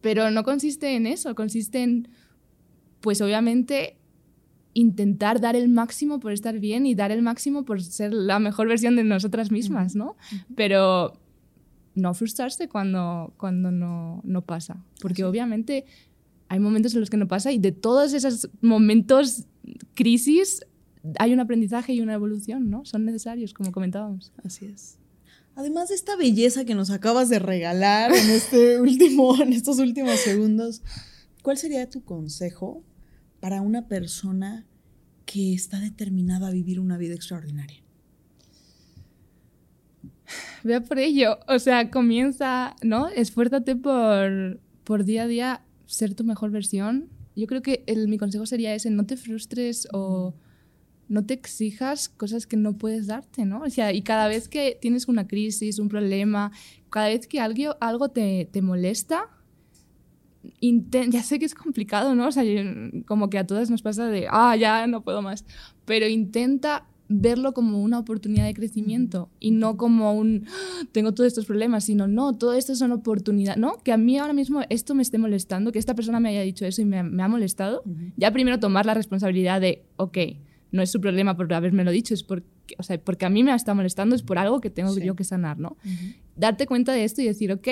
[0.00, 2.08] pero no consiste en eso, consiste en,
[3.00, 3.96] pues obviamente
[4.74, 8.68] intentar dar el máximo por estar bien y dar el máximo por ser la mejor
[8.68, 10.16] versión de nosotras mismas, ¿no?
[10.54, 11.14] Pero
[11.94, 15.86] no frustrarse cuando, cuando no, no pasa, porque obviamente
[16.48, 19.46] hay momentos en los que no pasa y de todos esos momentos
[19.94, 20.64] crisis
[21.18, 22.84] hay un aprendizaje y una evolución, ¿no?
[22.84, 24.32] Son necesarios, como comentábamos.
[24.44, 24.98] Así es.
[25.56, 30.20] Además de esta belleza que nos acabas de regalar en, este último, en estos últimos
[30.20, 30.82] segundos,
[31.42, 32.84] ¿cuál sería tu consejo
[33.40, 34.66] para una persona
[35.24, 37.82] que está determinada a vivir una vida extraordinaria?
[40.62, 43.08] Vea por ello, o sea, comienza, ¿no?
[43.08, 47.08] Esfuérzate por, por día a día ser tu mejor versión.
[47.34, 50.34] Yo creo que el, mi consejo sería ese, no te frustres o
[51.08, 53.60] no te exijas cosas que no puedes darte, ¿no?
[53.62, 56.52] O sea, y cada vez que tienes una crisis, un problema,
[56.90, 59.28] cada vez que algo, algo te, te molesta,
[61.08, 62.28] ya sé que es complicado, ¿no?
[62.28, 62.44] O sea,
[63.06, 65.44] como que a todas nos pasa de, ah, ya no puedo más,
[65.84, 70.46] pero intenta verlo como una oportunidad de crecimiento y no como un
[70.92, 73.78] tengo todos estos problemas, sino no, todo esto son oportunidades, ¿no?
[73.78, 76.66] Que a mí ahora mismo esto me esté molestando, que esta persona me haya dicho
[76.66, 77.82] eso y me, ha molestado,
[78.16, 80.18] ya primero tomar la responsabilidad de, ok,
[80.72, 83.54] no es su problema por lo dicho, es porque, o sea, porque a mí me
[83.54, 85.76] está molestando, es por algo que tengo yo que sanar, ¿no?
[86.36, 87.68] Darte cuenta de esto y decir, ok,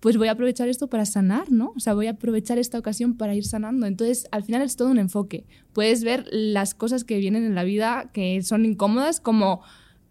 [0.00, 1.72] pues voy a aprovechar esto para sanar, ¿no?
[1.76, 3.86] O sea, voy a aprovechar esta ocasión para ir sanando.
[3.86, 5.44] Entonces, al final es todo un enfoque.
[5.72, 9.60] Puedes ver las cosas que vienen en la vida que son incómodas como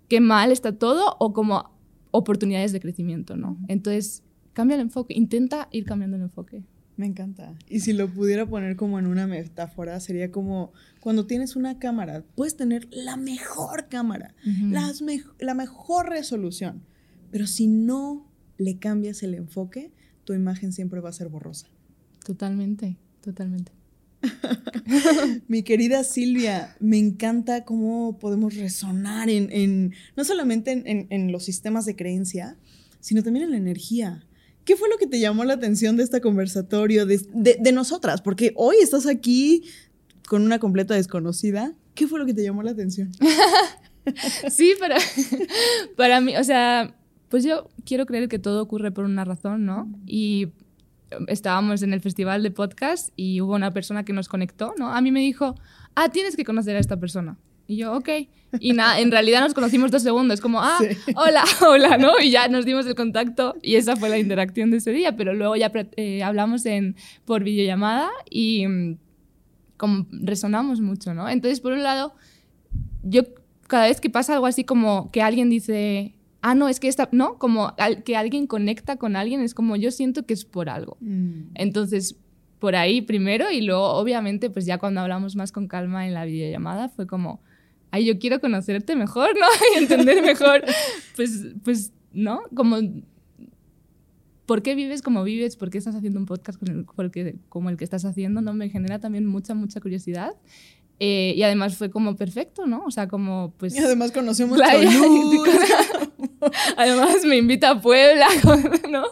[0.10, 1.72] qué mal está todo o como
[2.12, 3.58] oportunidades de crecimiento, ¿no?
[3.68, 6.64] Entonces, cambia el enfoque, intenta ir cambiando el enfoque.
[6.98, 7.54] Me encanta.
[7.70, 12.24] Y si lo pudiera poner como en una metáfora, sería como cuando tienes una cámara,
[12.36, 14.36] puedes tener la mejor cámara,
[15.39, 16.84] la mejor resolución,
[17.32, 18.28] pero si no
[18.58, 19.91] le cambias el enfoque,
[20.24, 21.68] tu imagen siempre va a ser borrosa.
[22.26, 23.72] Totalmente, totalmente.
[25.48, 31.95] Mi querida Silvia, me encanta cómo podemos resonar en, no solamente en, los sistemas de
[31.95, 32.58] creencia,
[33.00, 34.26] sino también en la energía.
[34.68, 38.22] ¿Qué fue lo que te llamó la atención de este conversatorio, de, de nosotras?
[38.22, 39.63] Porque hoy estás aquí
[40.28, 41.74] con una completa desconocida.
[41.95, 43.09] ¿Qué fue lo que te llamó la atención?
[44.49, 44.97] sí, para,
[45.95, 46.93] para mí, o sea,
[47.30, 49.89] pues yo quiero creer que todo ocurre por una razón, ¿no?
[50.05, 50.49] Y
[51.28, 54.93] estábamos en el festival de podcast y hubo una persona que nos conectó, ¿no?
[54.93, 55.55] A mí me dijo,
[55.95, 57.38] ah, tienes que conocer a esta persona.
[57.68, 58.09] Y yo, ok.
[58.59, 60.80] Y nada, en realidad nos conocimos dos segundos, como, ah,
[61.15, 62.13] hola, hola, ¿no?
[62.20, 65.34] Y ya nos dimos el contacto y esa fue la interacción de ese día, pero
[65.34, 66.95] luego ya eh, hablamos en,
[67.26, 68.97] por videollamada y mm,
[69.76, 71.28] como resonamos mucho, ¿no?
[71.30, 72.13] Entonces, por un lado,
[73.03, 73.24] yo
[73.68, 77.09] cada vez que pasa algo así como que alguien dice, ah, no, es que esta,
[77.11, 80.97] no, como que alguien conecta con alguien, es como yo siento que es por algo.
[81.01, 81.49] Mm.
[81.55, 82.15] Entonces,
[82.59, 86.26] por ahí primero y luego, obviamente, pues ya cuando hablamos más con calma en la
[86.26, 87.41] videollamada, fue como,
[87.92, 89.46] ay, yo quiero conocerte mejor, ¿no?
[89.76, 90.64] y entender mejor,
[91.16, 92.42] pues, pues, ¿no?
[92.56, 92.78] Como,
[94.46, 95.56] ¿por qué vives como vives?
[95.56, 96.62] ¿Por qué estás haciendo un podcast
[97.50, 98.42] como el que estás haciendo?
[98.42, 98.54] ¿no?
[98.54, 100.34] Me genera también mucha, mucha curiosidad.
[101.00, 102.84] Eh, y además fue como perfecto, ¿no?
[102.86, 103.76] O sea, como pues...
[103.76, 104.60] Y además conocemos
[106.78, 108.28] Además me invita a Puebla,
[108.90, 109.04] ¿no?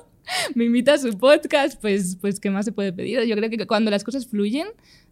[0.55, 3.23] Me invita a su podcast, pues, pues ¿qué más se puede pedir?
[3.25, 4.67] Yo creo que cuando las cosas fluyen,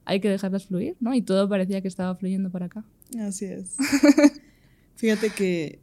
[0.06, 1.14] hay que dejarlas fluir, ¿no?
[1.14, 2.86] Y todo parecía que estaba fluyendo para acá.
[3.20, 3.76] Así es.
[4.96, 5.80] Fíjate que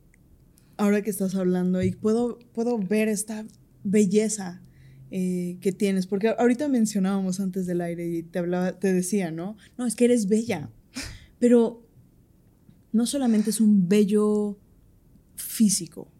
[0.76, 3.44] ahora que estás hablando y puedo, puedo ver esta
[3.84, 4.62] belleza
[5.10, 9.56] eh, que tienes, porque ahorita mencionábamos antes del aire y te hablaba, te decía, ¿no?
[9.76, 10.70] No, es que eres bella,
[11.38, 11.86] pero
[12.92, 14.58] no solamente es un bello
[15.36, 16.10] físico,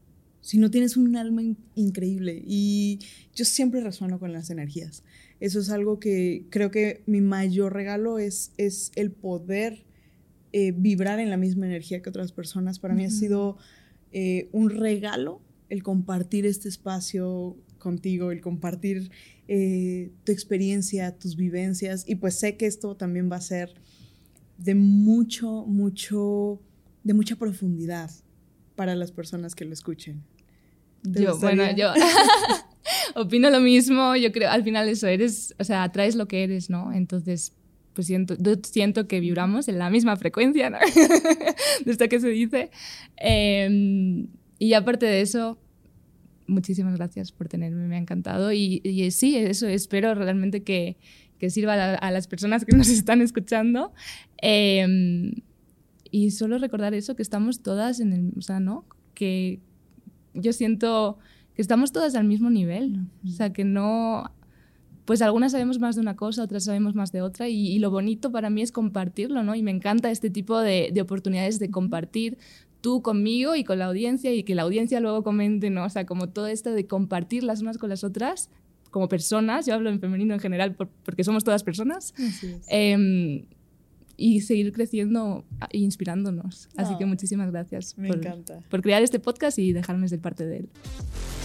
[0.41, 1.43] sino tienes un alma
[1.75, 2.43] increíble.
[2.45, 2.99] Y
[3.35, 5.05] yo siempre resueno con las energías.
[5.41, 9.85] Eso es algo que creo que mi mayor regalo es, es el poder
[10.53, 12.79] eh, vibrar en la misma energía que otras personas.
[12.79, 13.57] Para mí ha sido
[14.13, 19.11] eh, un regalo el compartir este espacio contigo, el compartir
[19.49, 22.05] eh, tu experiencia, tus vivencias.
[22.07, 23.73] Y pues sé que esto también va a ser
[24.59, 26.61] de mucho, mucho,
[27.03, 28.11] de mucha profundidad
[28.77, 30.23] para las personas que lo escuchen.
[31.03, 31.93] Yo, bueno, yo
[33.15, 36.71] opino lo mismo, yo creo, al final eso eres, o sea, atraes lo que eres,
[36.71, 36.93] ¿no?
[36.93, 37.53] Entonces,
[37.95, 40.79] pues siento, yo siento que vibramos en la misma frecuencia, ¿no?
[41.85, 42.71] de esto que se dice.
[43.17, 45.59] Em, y aparte de eso,
[46.47, 48.53] muchísimas gracias por tenerme, me ha encantado.
[48.53, 50.97] Y, y sí, eso, espero realmente que,
[51.39, 53.93] que sirva a, las personas que nos están escuchando.
[54.43, 55.33] Eh,
[56.11, 58.85] y solo recordar eso, que estamos todas en el, o sea, ¿no?
[59.15, 59.61] Que
[60.35, 61.19] yo siento
[61.61, 64.33] que estamos todas al mismo nivel, o sea, que no,
[65.05, 68.33] pues algunas sabemos más de una cosa, otras sabemos más de otra, y, lo bonito
[68.33, 69.55] para mí es compartirlo, ¿no?
[69.55, 72.39] Y me encanta este tipo de, de, oportunidades de compartir
[72.81, 75.85] tú conmigo y con la audiencia y que la audiencia luego comente, ¿no?
[75.85, 78.49] O sea, como todo esto de compartir las unas con las otras
[78.91, 82.15] como personas, yo hablo en femenino en general porque somos todas personas.
[82.69, 83.45] Em,
[84.17, 86.69] y seguir creciendo e inspirándonos.
[86.77, 88.21] Así que muchísimas gracias por,
[88.69, 90.69] por crear este podcast y dejarme ser parte de él.